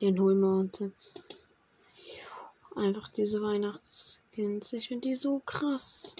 Den 0.00 0.18
holen 0.18 0.40
wir 0.40 0.56
uns 0.58 0.80
jetzt. 0.80 1.22
Einfach 2.74 3.08
diese 3.08 3.42
Weihnachtsskins. 3.42 4.72
Ich 4.72 4.88
finde 4.88 5.08
die 5.08 5.14
so 5.14 5.40
krass. 5.40 6.16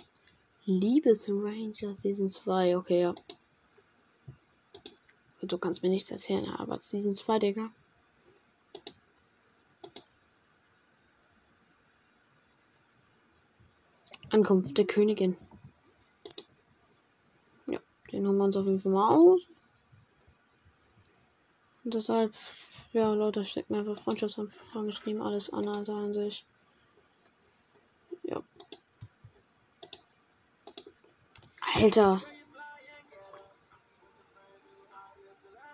Liebesranger 0.64 1.94
Season 1.94 2.30
2. 2.30 2.76
Okay, 2.76 3.00
ja. 3.02 3.14
Du 5.40 5.58
kannst 5.58 5.82
mir 5.82 5.88
nichts 5.88 6.10
erzählen, 6.10 6.48
aber 6.50 6.78
Season 6.78 7.14
2, 7.14 7.38
Digga. 7.38 7.70
Ankunft 14.30 14.78
der 14.78 14.86
Königin. 14.86 15.36
Ja, 17.66 17.80
den 18.10 18.26
haben 18.26 18.38
wir 18.38 18.44
uns 18.44 18.56
auf 18.56 18.66
jeden 18.66 18.78
Fall 18.78 18.92
mal 18.92 19.14
aus. 19.14 19.46
Und 21.84 21.94
deshalb, 21.94 22.32
ja, 22.92 23.12
Leute, 23.14 23.44
steckt 23.44 23.70
mir 23.70 23.78
einfach 23.78 23.96
Freundschaftsanfragen 23.96 24.86
geschrieben, 24.86 25.22
alles 25.22 25.52
an, 25.52 25.66
Alter, 25.66 25.94
an 25.94 26.12
sich. 26.12 26.44
Ja. 28.24 28.42
Alter. 31.74 32.22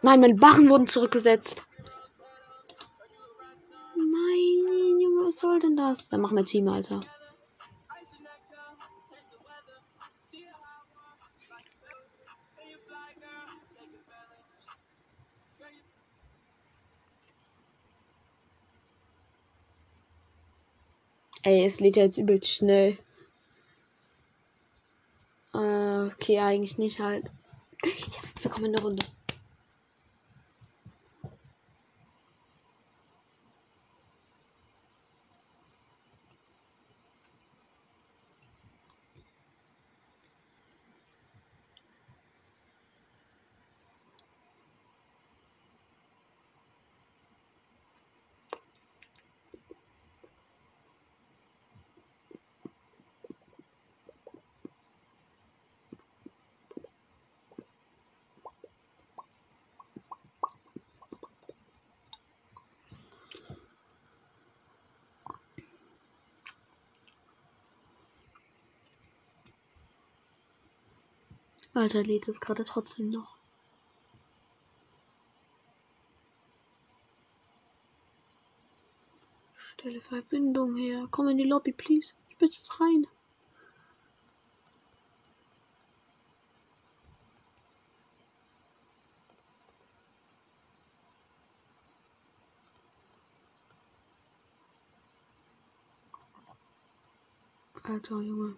Nein, 0.03 0.21
meine 0.21 0.35
Barren 0.35 0.69
wurden 0.69 0.87
zurückgesetzt. 0.87 1.65
Nein, 3.97 5.01
Junge, 5.01 5.27
was 5.27 5.39
soll 5.39 5.59
denn 5.59 5.77
das? 5.77 6.07
Dann 6.09 6.21
machen 6.21 6.37
wir 6.37 6.45
Team, 6.45 6.69
Alter. 6.69 7.01
Ey, 21.49 21.65
es 21.65 21.81
lädt 21.81 21.97
ja 21.97 22.03
jetzt 22.03 22.19
übel 22.19 22.45
schnell. 22.45 22.99
Äh, 25.55 26.09
okay, 26.09 26.41
eigentlich 26.41 26.77
nicht 26.77 27.01
halt. 27.01 27.25
Ja, 27.83 27.91
wir 28.43 28.51
kommen 28.51 28.67
in 28.67 28.73
der 28.73 28.83
Runde. 28.83 29.07
Alter, 71.79 72.03
lädt 72.03 72.27
es 72.27 72.41
gerade 72.41 72.65
trotzdem 72.65 73.09
noch. 73.09 73.37
Stelle 79.55 80.01
Verbindung 80.01 80.75
her. 80.75 81.07
Komm 81.13 81.29
in 81.29 81.39
die 81.39 81.45
Lobby, 81.45 81.71
please. 81.71 82.15
Ich 82.31 82.37
bin 82.37 82.49
jetzt 82.49 82.81
rein. 82.81 83.07
Alter, 97.85 98.21
Junge. 98.21 98.57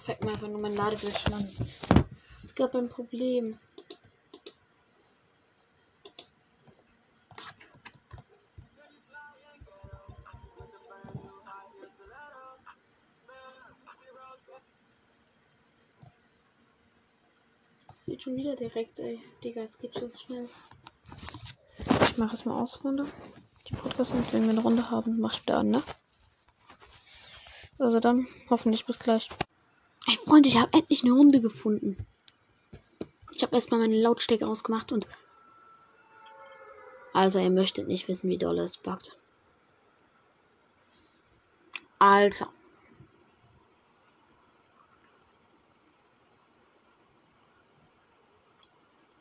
Digga, 0.00 0.14
zeig 0.14 0.20
mir 0.22 0.30
einfach 0.30 0.48
nur 0.48 0.60
mein 0.60 0.74
Ladebildschirm 0.74 1.34
an. 1.34 1.44
Es 2.42 2.54
gab 2.54 2.74
ein 2.74 2.88
Problem. 2.88 3.58
Sieht 18.04 18.22
schon 18.22 18.36
wieder 18.36 18.56
direkt, 18.56 18.98
ey. 18.98 19.20
Digga, 19.44 19.62
es 19.62 19.78
geht 19.78 19.94
so 19.94 20.10
schnell. 20.14 20.48
Ich 22.02 22.18
mache 22.18 22.34
es 22.34 22.44
mal 22.44 22.60
aus, 22.60 22.82
Runde. 22.82 23.06
Die 23.68 23.76
Podcast, 23.76 24.14
wenn 24.32 24.44
wir 24.44 24.50
eine 24.50 24.62
Runde 24.62 24.90
haben, 24.90 25.20
mach 25.20 25.34
ich 25.34 25.42
wieder 25.42 25.58
an, 25.58 25.68
ne? 25.68 25.82
Also 27.78 28.00
dann, 28.00 28.26
hoffentlich 28.48 28.84
bis 28.84 28.98
gleich. 28.98 29.28
Freunde, 30.30 30.48
ich 30.48 30.58
habe 30.58 30.72
endlich 30.74 31.02
eine 31.02 31.12
Runde 31.12 31.40
gefunden. 31.40 31.96
Ich 33.32 33.42
habe 33.42 33.56
erstmal 33.56 33.80
meine 33.80 34.00
Lautstärke 34.00 34.46
ausgemacht 34.46 34.92
und. 34.92 35.08
Also, 37.12 37.40
ihr 37.40 37.50
möchtet 37.50 37.88
nicht 37.88 38.06
wissen, 38.06 38.30
wie 38.30 38.38
doll 38.38 38.60
es 38.60 38.76
buggt. 38.76 39.18
Alter. 41.98 42.48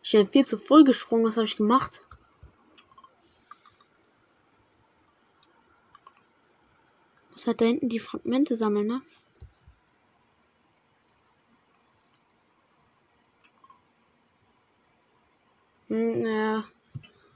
Ich 0.03 0.11
bin 0.11 0.27
viel 0.27 0.45
zu 0.45 0.59
voll 0.59 0.83
gesprungen. 0.83 1.25
Was 1.25 1.37
habe 1.37 1.45
ich 1.45 1.57
gemacht? 1.57 2.05
Muss 7.31 7.47
halt 7.47 7.61
da 7.61 7.65
hinten 7.65 7.89
die 7.89 7.97
Fragmente 7.97 8.55
sammeln, 8.55 8.85
ne? 8.85 9.01
Hm, 15.89 16.25
ja. 16.25 16.63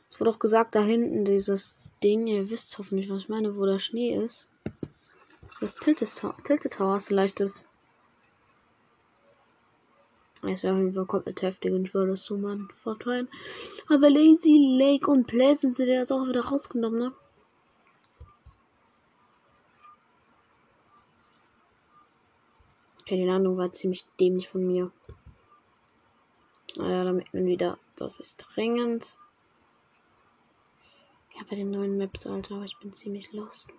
Es 0.09 0.19
wurde 0.19 0.31
auch 0.31 0.39
gesagt, 0.39 0.75
da 0.75 0.81
hinten 0.81 1.25
dieses 1.25 1.75
Ding, 2.03 2.27
ihr 2.27 2.49
wisst 2.49 2.77
hoffentlich, 2.77 3.09
was 3.09 3.23
ich 3.23 3.29
meine, 3.29 3.57
wo 3.57 3.65
der 3.65 3.79
Schnee 3.79 4.13
ist. 4.13 4.47
Das 5.59 5.75
Tilted 5.75 6.15
Tower, 6.15 6.35
Tilted 6.43 6.73
Tower 6.73 6.99
vielleicht 6.99 7.39
ist. 7.39 7.65
Es 10.43 10.61
wäre 10.61 10.73
auf 10.73 10.81
jeden 10.81 10.93
Fall 10.93 11.05
komplett 11.05 11.41
heftig 11.41 11.73
und 11.73 11.85
ich 11.85 11.93
würde 11.93 12.11
das 12.11 12.25
so 12.25 12.37
mal 12.37 12.59
verteilen. 12.73 13.29
Aber 13.87 14.09
Lazy 14.09 14.77
Lake 14.77 15.09
und 15.09 15.25
Pleasant 15.25 15.77
sind 15.77 15.87
ja 15.87 16.01
jetzt 16.01 16.11
auch 16.11 16.27
wieder 16.27 16.45
rausgenommen, 16.45 16.99
ne? 16.99 17.13
Okay, 23.01 23.15
die 23.17 23.25
Landung 23.25 23.57
war 23.57 23.71
ziemlich 23.71 24.05
dämlich 24.19 24.49
von 24.49 24.67
mir. 24.67 24.91
Naja, 26.75 27.05
damit 27.05 27.33
man 27.33 27.45
wieder, 27.45 27.77
das 27.95 28.19
ist 28.19 28.37
dringend. 28.37 29.17
Ja, 31.35 31.43
bei 31.49 31.55
den 31.55 31.71
neuen 31.71 31.97
Maps, 31.97 32.27
Alter, 32.27 32.61
ich 32.63 32.77
bin 32.77 32.93
ziemlich 32.93 33.31
lost. 33.31 33.69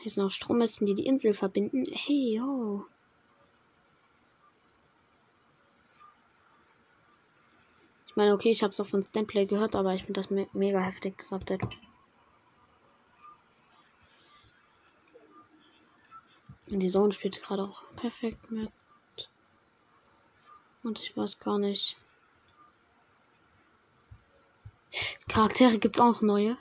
Hier 0.00 0.10
sind 0.10 0.22
noch 0.22 0.30
Strommasten, 0.30 0.86
die 0.86 0.94
die 0.94 1.06
Insel 1.06 1.34
verbinden. 1.34 1.84
Hey, 1.92 2.36
yo. 2.36 2.86
Ich 8.06 8.16
meine, 8.16 8.32
okay, 8.32 8.50
ich 8.50 8.62
habe 8.62 8.70
es 8.70 8.80
auch 8.80 8.86
von 8.86 9.02
Standplay 9.02 9.46
gehört, 9.46 9.76
aber 9.76 9.94
ich 9.94 10.04
finde 10.04 10.20
das 10.20 10.30
me 10.30 10.48
mega 10.52 10.80
heftig, 10.80 11.18
das 11.18 11.32
Update. 11.32 11.62
Und 16.70 16.80
die 16.80 16.90
Sohn 16.90 17.12
spielt 17.12 17.40
gerade 17.42 17.62
auch 17.62 17.82
perfekt 17.96 18.50
mit. 18.50 18.70
Und 20.82 21.00
ich 21.00 21.16
weiß 21.16 21.38
gar 21.38 21.58
nicht. 21.58 21.96
Charaktere 25.28 25.78
gibt's 25.78 26.00
auch 26.00 26.20
neue. 26.20 26.56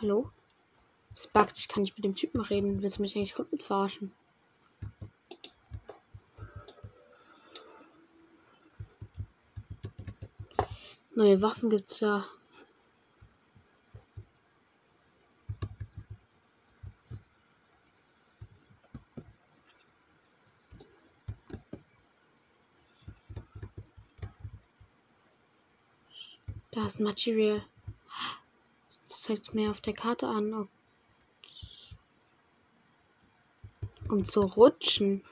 Hallo? 0.00 0.30
Es 1.12 1.26
buggt, 1.26 1.58
ich 1.58 1.66
kann 1.66 1.82
nicht 1.82 1.96
mit 1.96 2.04
dem 2.04 2.14
Typen 2.14 2.40
reden. 2.40 2.80
Willst 2.80 2.98
du 2.98 3.02
mich 3.02 3.16
eigentlich 3.16 3.34
komplett 3.34 3.62
verarschen? 3.62 4.12
Neue 11.14 11.42
Waffen 11.42 11.68
gibt's 11.68 11.98
ja. 11.98 12.24
Da 26.78 26.86
ist 26.86 27.00
Material. 27.00 27.64
Das 29.08 29.22
zeigt 29.22 29.52
mir 29.52 29.68
auf 29.72 29.80
der 29.80 29.94
Karte 29.94 30.28
an. 30.28 30.54
ob- 30.54 30.68
Um 34.08 34.24
zu 34.24 34.42
rutschen. 34.42 35.24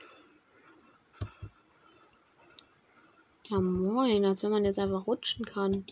Ja 3.49 3.61
moin, 3.61 4.25
als 4.25 4.43
wenn 4.43 4.51
man 4.51 4.65
jetzt 4.65 4.77
einfach 4.77 5.07
rutschen 5.07 5.45
kann. 5.45 5.85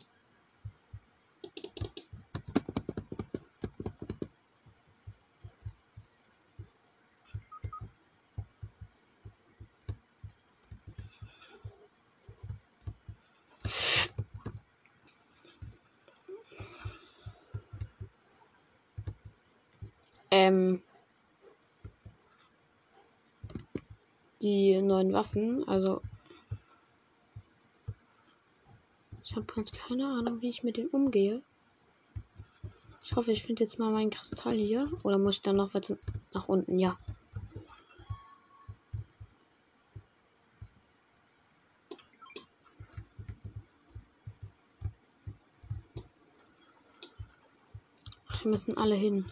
Ähm. 20.31 20.81
Die 24.41 24.81
neuen 24.81 25.04
Waffen, 25.15 25.67
also. 25.67 26.01
Ich 29.23 29.35
habe 29.35 29.45
ganz 29.45 29.71
keine 29.71 30.05
Ahnung, 30.07 30.41
wie 30.41 30.49
ich 30.49 30.63
mit 30.63 30.77
dem 30.77 30.87
umgehe. 30.89 31.41
Ich 33.03 33.15
hoffe, 33.15 33.31
ich 33.31 33.43
finde 33.43 33.63
jetzt 33.63 33.79
mal 33.79 33.91
meinen 33.91 34.09
Kristall 34.11 34.53
hier. 34.53 34.91
Oder 35.03 35.17
muss 35.17 35.37
ich 35.37 35.41
dann 35.41 35.55
noch 35.55 35.73
weiter 35.73 35.97
nach 36.33 36.49
unten? 36.49 36.79
Ja. 36.79 36.97
Wir 48.41 48.51
müssen 48.51 48.77
alle 48.77 48.95
hin. 48.95 49.31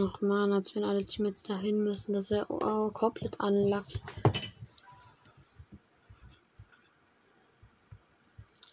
Ach 0.00 0.20
man, 0.22 0.52
als 0.52 0.74
wenn 0.74 0.84
alle 0.84 1.04
Teammates 1.04 1.42
dahin 1.42 1.84
müssen. 1.84 2.14
Das 2.14 2.30
wäre 2.30 2.46
oh, 2.48 2.90
komplett. 2.90 3.36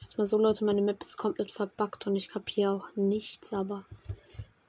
Jetzt 0.01 0.17
mal 0.17 0.27
so, 0.27 0.37
Leute, 0.37 0.63
meine 0.63 0.81
Map 0.81 1.03
ist 1.03 1.17
komplett 1.17 1.51
verbuggt 1.51 2.07
und 2.07 2.15
ich 2.15 2.29
kapiere 2.29 2.71
auch 2.71 2.95
nichts, 2.95 3.51
aber 3.51 3.85
wir 4.07 4.15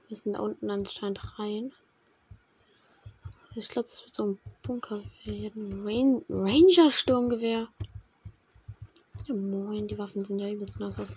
müssen 0.08 0.32
da 0.32 0.40
unten 0.40 0.70
anscheinend 0.70 1.38
rein. 1.38 1.72
Ich 3.54 3.68
glaube, 3.68 3.88
das 3.88 4.04
wird 4.04 4.14
so 4.14 4.24
ein 4.26 4.38
Bunker 4.62 5.02
werden. 5.24 5.86
Rain 5.86 6.24
Ranger-Sturmgewehr. 6.28 7.68
Ja, 9.26 9.34
moin, 9.34 9.86
die 9.86 9.98
Waffen 9.98 10.24
sind 10.24 10.38
ja 10.40 10.48
übelst 10.48 10.80
nice 10.80 10.98
aus. 10.98 11.16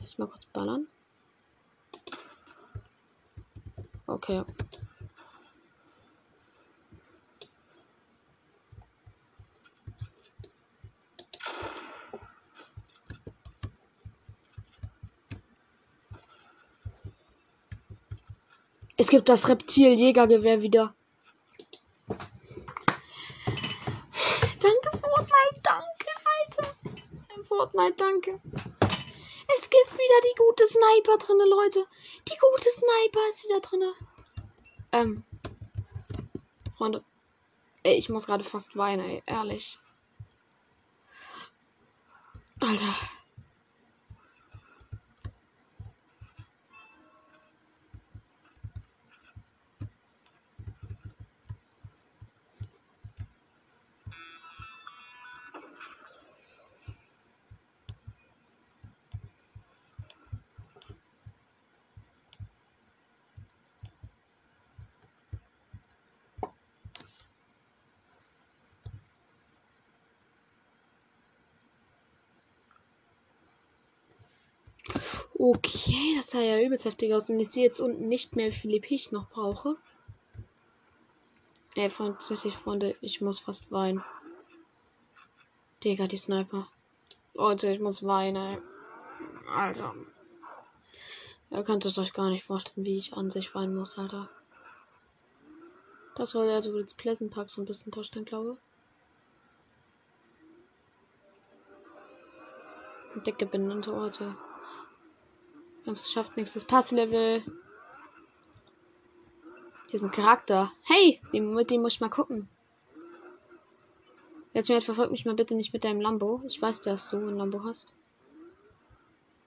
Erstmal 0.00 0.28
kurz 0.28 0.46
ballern. 0.46 0.86
Okay. 4.28 4.44
Es 18.98 19.08
gibt 19.08 19.30
das 19.30 19.48
Reptiljägergewehr 19.48 20.60
wieder. 20.60 20.94
Danke, 24.60 24.90
Fortnite, 24.90 25.60
danke, 25.62 26.10
Alter. 26.36 26.74
Fortnite, 27.44 27.94
danke. 27.96 28.40
Es 29.56 29.70
gibt 29.70 29.92
wieder 29.94 30.20
die 30.22 30.34
gute 30.36 30.66
Sniper 30.66 31.16
drinne, 31.16 31.46
Leute. 31.46 31.86
Die 32.28 32.36
gute 32.36 32.68
Sniper 32.68 33.28
ist 33.30 33.44
wieder 33.44 33.60
drinne. 33.60 33.94
Ähm. 34.92 35.24
Freunde. 36.76 37.04
Ey, 37.82 37.94
ich 37.96 38.08
muss 38.08 38.26
gerade 38.26 38.44
fast 38.44 38.76
weinen, 38.76 39.08
ey. 39.08 39.22
Ehrlich. 39.26 39.78
Alter. 42.60 42.94
Okay, 75.40 76.16
das 76.16 76.32
sah 76.32 76.40
ja 76.40 76.60
übelst 76.60 76.84
heftig 76.84 77.14
aus. 77.14 77.30
Und 77.30 77.38
ich 77.38 77.48
sehe 77.50 77.62
jetzt 77.62 77.78
unten 77.78 78.08
nicht 78.08 78.34
mehr, 78.34 78.48
wie 78.48 78.56
viel 78.56 78.74
EP 78.74 78.90
ich 78.90 79.12
noch 79.12 79.30
brauche. 79.30 79.76
Ey, 81.76 81.88
tatsächlich, 81.88 82.56
Freunde, 82.56 82.96
ich 83.00 83.20
muss 83.20 83.38
fast 83.38 83.70
weinen. 83.70 84.02
Digga, 85.84 86.08
die 86.08 86.16
Sniper. 86.16 86.66
Leute, 87.34 87.70
ich 87.70 87.78
muss 87.78 88.04
weinen, 88.04 88.34
ey. 88.34 88.58
Alter. 89.48 89.94
Ihr 91.52 91.62
könnt 91.62 91.84
es 91.86 91.96
euch 91.98 92.12
gar 92.12 92.30
nicht 92.30 92.44
vorstellen, 92.44 92.84
wie 92.84 92.98
ich 92.98 93.14
an 93.14 93.30
sich 93.30 93.54
weinen 93.54 93.76
muss, 93.76 93.96
Alter. 93.96 94.28
Das 96.16 96.30
soll 96.30 96.50
also 96.50 96.76
jetzt 96.76 96.96
Pleasant 96.96 97.30
Park 97.30 97.48
so 97.48 97.62
ein 97.62 97.64
bisschen 97.64 97.92
darstellen, 97.92 98.24
glaube 98.24 98.58
ich. 103.14 103.22
Dicke 103.22 103.46
benannte 103.46 103.94
Orte. 103.94 104.36
Wir 105.88 105.92
haben 105.92 106.00
es 106.00 106.02
geschafft, 106.02 106.36
nächstes 106.36 106.64
Passlevel. 106.66 107.42
Hier 109.86 109.94
ist 109.94 110.02
ein 110.02 110.10
Charakter. 110.10 110.70
Hey, 110.82 111.18
den, 111.32 111.54
mit 111.54 111.70
dem 111.70 111.80
muss 111.80 111.94
ich 111.94 112.00
mal 112.02 112.10
gucken. 112.10 112.46
Jetzt 114.52 114.68
mir 114.68 114.82
verfolgt 114.82 115.12
mich 115.12 115.24
mal 115.24 115.34
bitte 115.34 115.54
nicht 115.54 115.72
mit 115.72 115.84
deinem 115.84 116.02
Lambo. 116.02 116.42
Ich 116.46 116.60
weiß, 116.60 116.82
dass 116.82 117.08
du 117.08 117.16
ein 117.16 117.38
Lambo 117.38 117.64
hast. 117.64 117.90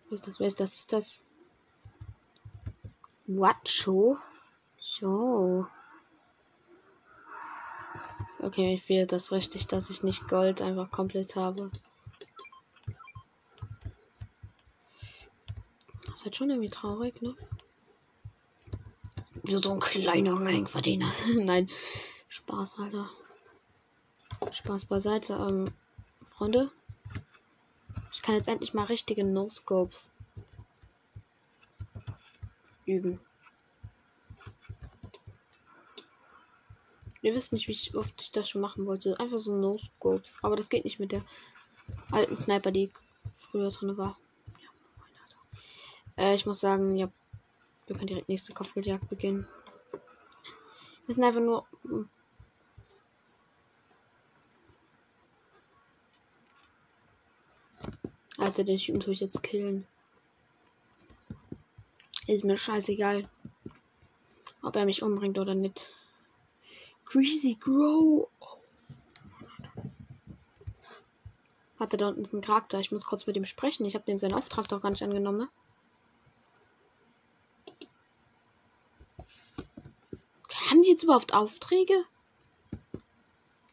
Wer 0.10 0.16
ist 0.16 0.28
das? 0.28 0.40
Wer 0.40 0.48
ist 0.48 0.60
das? 0.60 0.74
Ist 0.74 0.94
das? 0.94 1.24
Wacho? 3.28 4.18
So. 4.80 5.68
Okay, 8.40 8.72
mir 8.72 8.80
fehlt 8.80 9.12
das 9.12 9.32
richtig, 9.32 9.68
dass 9.68 9.92
ich 9.92 10.02
nicht 10.02 10.28
Gold 10.28 10.64
einfach 10.64 10.90
komplett 10.90 11.36
habe. 11.36 11.70
Ist 16.22 16.26
halt 16.26 16.36
schon 16.36 16.52
irgendwie 16.52 16.70
traurig, 16.70 17.20
ne? 17.24 17.36
So 19.44 19.72
ein 19.72 19.80
kleiner 19.80 20.34
Rankverdiener. 20.34 21.12
Nein. 21.36 21.68
Spaß, 22.30 22.78
Alter. 22.78 23.10
Spaß 24.52 24.86
beiseite. 24.86 25.34
Ähm, 25.50 25.66
Freunde. 26.24 26.70
Ich 28.14 28.22
kann 28.22 28.36
jetzt 28.36 28.48
endlich 28.48 28.76
mal 28.76 28.84
richtige 28.84 29.24
No-Scopes 29.24 30.12
üben. 32.86 33.20
Ihr 37.24 37.34
wisst 37.34 37.52
nicht, 37.52 37.68
wie 37.68 37.98
oft 37.98 38.22
ich 38.22 38.32
das 38.32 38.48
schon 38.48 38.62
machen 38.62 38.86
wollte. 38.86 39.20
Einfach 39.20 39.40
so 39.40 39.56
No-Scopes. 39.56 40.38
Aber 40.44 40.56
das 40.56 40.70
geht 40.70 40.84
nicht 40.84 41.00
mit 41.00 41.14
der 41.14 41.26
alten 42.12 42.36
Sniper, 42.36 42.70
die 42.70 42.92
früher 43.34 43.72
drin 43.72 43.98
war. 43.98 44.20
Äh, 46.18 46.36
ich 46.36 46.46
muss 46.46 46.60
sagen, 46.60 46.96
ja, 46.96 47.10
wir 47.88 47.96
können 47.96 48.08
direkt 48.08 48.30
nächste 48.30 48.54
Kopfgeldjagd 48.54 49.10
beginnen. 49.10 49.48
Wir 51.06 51.16
sind 51.16 51.24
einfach 51.24 51.42
nur. 51.42 51.66
Alter, 58.38 58.64
den 58.64 58.78
Typen 58.78 59.00
tue 59.00 59.14
ich 59.14 59.20
jetzt 59.20 59.44
killen. 59.44 59.86
Ist 62.28 62.44
mir 62.46 62.58
scheißegal. 62.58 63.24
Ob 64.62 64.76
er 64.76 64.86
mich 64.86 65.04
umbringt 65.04 65.38
oder 65.38 65.54
nicht. 65.54 65.94
Greasy 67.06 67.58
Grow. 67.60 68.30
Warte, 71.78 71.98
da 71.98 72.08
unten 72.08 72.22
ist 72.22 72.32
ein 72.34 72.42
Charakter. 72.42 72.80
Ich 72.80 72.92
muss 72.92 73.06
kurz 73.06 73.28
mit 73.28 73.36
ihm 73.36 73.46
sprechen. 73.46 73.86
Ich 73.86 73.96
habe 73.96 74.06
dem 74.06 74.18
seinen 74.18 74.34
Auftrag 74.36 74.68
doch 74.68 74.82
gar 74.82 74.92
nicht 74.92 75.04
angenommen, 75.04 75.40
ne? 75.40 75.50
Jetzt 81.02 81.06
überhaupt 81.06 81.34
Aufträge? 81.34 82.06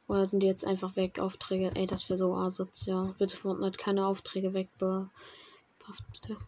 Oder 0.06 0.24
sind 0.24 0.40
die 0.40 0.46
jetzt 0.46 0.64
einfach 0.64 0.96
weg? 0.96 1.18
Aufträge. 1.18 1.70
Ey, 1.74 1.86
das 1.86 2.08
wäre 2.08 2.16
so 2.16 2.34
asozial. 2.34 3.14
Bitte 3.18 3.36
Fortnite 3.36 3.76
keine 3.76 4.06
Aufträge 4.06 4.54
weg. 4.54 4.70
Bitte. 4.78 6.38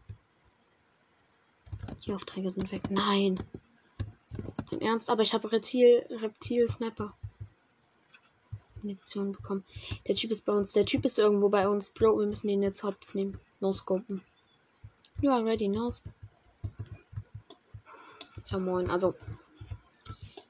Die 2.07 2.15
Aufträge 2.15 2.49
sind 2.49 2.73
weg. 2.73 2.91
Nein. 2.91 3.39
Im 4.71 4.81
Ernst, 4.81 5.11
aber 5.11 5.21
ich 5.21 5.35
habe 5.35 5.53
Reptil, 5.53 6.07
Reptil 6.09 6.67
Sniper. 6.67 7.13
Munition 8.81 9.33
bekommen. 9.33 9.67
Der 10.09 10.15
Typ 10.15 10.31
ist 10.31 10.47
bei 10.47 10.55
uns. 10.55 10.73
Der 10.73 10.87
Typ 10.87 11.05
ist 11.05 11.19
irgendwo 11.19 11.51
bei 11.51 11.69
uns. 11.69 11.91
Bro, 11.91 12.21
wir 12.21 12.27
müssen 12.27 12.49
den 12.49 12.63
jetzt 12.63 12.83
hops 12.83 13.15
nehmen. 13.15 13.39
No 13.61 13.71
scopen. 13.71 14.23
You 15.21 15.31
already 15.31 15.69
knows. 15.69 16.03
Ja 18.49 18.59
moin, 18.59 18.89
also. 18.89 19.15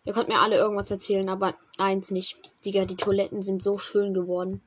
Ihr 0.05 0.15
könnt 0.15 0.29
mir 0.29 0.41
alle 0.41 0.57
irgendwas 0.57 0.91
erzählen, 0.91 1.29
aber 1.29 1.55
eins 1.79 2.11
nicht. 2.11 2.39
Digga, 2.65 2.85
die 2.85 2.97
Toiletten 2.97 3.43
sind 3.43 3.63
so 3.63 3.79
schön 3.79 4.15
geworden. 4.15 4.63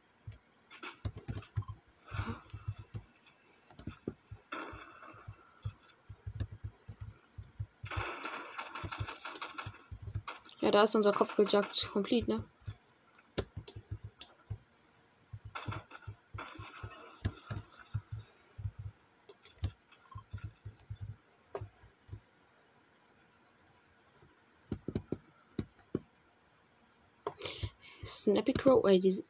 Ja, 10.61 10.71
da 10.71 10.83
ist 10.83 10.95
unser 10.95 11.11
Kopfgeldjagd 11.11 11.89
komplett, 11.91 12.29
ne? 12.29 12.41
Ist 28.01 28.27
Crow? 28.83 28.89
Ey. 28.89 29.23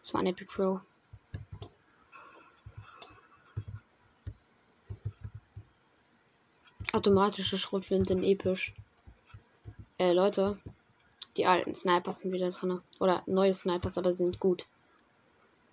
Das 0.00 0.14
war 0.14 0.20
ein 0.20 0.26
Epic 0.26 0.46
Crow. 0.46 0.80
Automatische 6.92 7.58
Schrotflinten 7.58 8.20
sind 8.20 8.24
episch. 8.24 8.74
Äh, 9.98 10.12
Leute. 10.12 10.58
Die 11.36 11.44
alten 11.44 11.74
Snipers 11.74 12.20
sind 12.20 12.32
wieder 12.32 12.48
drin. 12.48 12.80
Oder 13.00 13.22
neue 13.26 13.52
Snipers, 13.52 13.98
aber 13.98 14.12
sind 14.12 14.40
gut. 14.40 14.66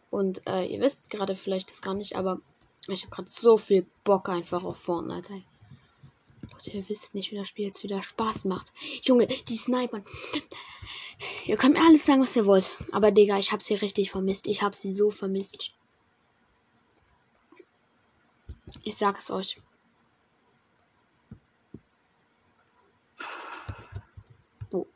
Und 0.09 0.45
äh, 0.47 0.65
ihr 0.65 0.81
wisst 0.81 1.09
gerade 1.09 1.35
vielleicht 1.35 1.69
das 1.69 1.81
gar 1.81 1.93
nicht, 1.93 2.15
aber 2.15 2.39
ich 2.87 3.03
habe 3.03 3.15
gerade 3.15 3.29
so 3.29 3.57
viel 3.57 3.85
Bock 4.03 4.29
einfach 4.29 4.63
auf 4.63 4.77
Fortnite. 4.77 5.31
Ey. 5.31 5.45
Leute, 6.65 6.77
ihr 6.77 6.87
wisst 6.87 7.13
nicht, 7.13 7.31
wie 7.31 7.35
das 7.35 7.49
Spiel 7.49 7.65
jetzt 7.65 7.83
wieder 7.83 8.01
Spaß 8.01 8.45
macht. 8.45 8.71
Junge, 9.03 9.27
die 9.27 9.57
Snipern. 9.57 10.05
Ihr 11.45 11.57
könnt 11.57 11.73
mir 11.73 11.83
alles 11.83 12.05
sagen, 12.05 12.21
was 12.21 12.35
ihr 12.37 12.45
wollt. 12.45 12.71
Aber 12.91 13.11
Digga, 13.11 13.37
ich 13.37 13.51
habe 13.51 13.61
sie 13.61 13.75
richtig 13.75 14.11
vermisst. 14.11 14.47
Ich 14.47 14.61
habe 14.61 14.75
sie 14.75 14.95
so 14.95 15.11
vermisst. 15.11 15.73
Ich 18.83 18.95
sag 18.95 19.17
es 19.19 19.29
euch. 19.29 19.57
Oh. 24.71 24.87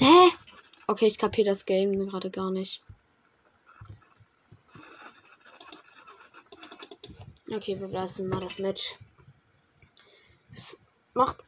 Hä? 0.00 0.32
Okay, 1.00 1.06
ich 1.06 1.16
kapiere 1.16 1.48
das 1.48 1.64
Game 1.64 1.98
gerade 1.98 2.30
gar 2.30 2.50
nicht. 2.50 2.82
Okay, 7.50 7.80
wir 7.80 7.88
lassen 7.88 8.28
mal 8.28 8.40
das 8.40 8.58
Match. 8.58 8.98
Es 10.52 10.78
macht 11.14 11.38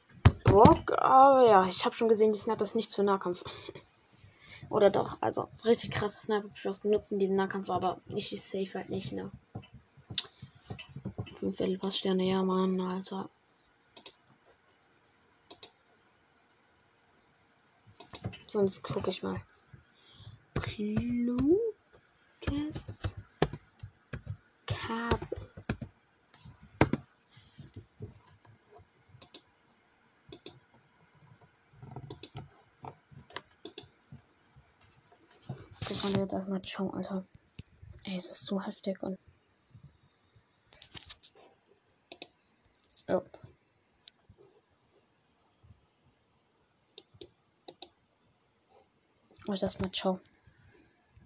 Bock, 0.44 0.92
aber 0.92 1.46
ja, 1.50 1.66
ich 1.66 1.84
habe 1.84 1.94
schon 1.94 2.08
gesehen, 2.08 2.32
die 2.32 2.38
Sniper 2.38 2.62
ist 2.62 2.74
nichts 2.74 2.94
für 2.94 3.02
Nahkampf. 3.02 3.44
Oder 4.70 4.88
doch, 4.88 5.20
also 5.20 5.50
richtig 5.66 5.90
krasse 5.90 6.22
Sniper 6.22 6.48
benutzen 6.82 7.18
die 7.18 7.26
im 7.26 7.36
Nahkampf, 7.36 7.68
aber 7.68 8.00
ich 8.08 8.30
safe 8.42 8.72
halt 8.72 8.88
nicht, 8.88 9.12
ne? 9.12 9.30
Fünf 11.34 11.58
Sterne, 11.94 12.24
ja, 12.24 12.42
Mann, 12.42 12.80
Alter. 12.80 13.28
Sonst 18.52 18.82
gucke 18.82 19.08
ich 19.08 19.22
mal. 19.22 19.40
Kluges 20.52 21.40
Kabel. 24.66 25.50
Wir 35.80 36.02
wollen 36.02 36.20
jetzt 36.20 36.32
erstmal 36.34 36.62
schauen, 36.62 36.92
Alter. 36.92 37.24
Ey, 38.04 38.16
es 38.16 38.30
ist 38.30 38.44
so 38.44 38.60
heftig 38.60 39.02
und. 39.02 39.18
Ja. 43.08 43.22
Ich 49.52 49.60
das 49.60 49.78
mal 49.78 49.90
ciao. 49.92 50.20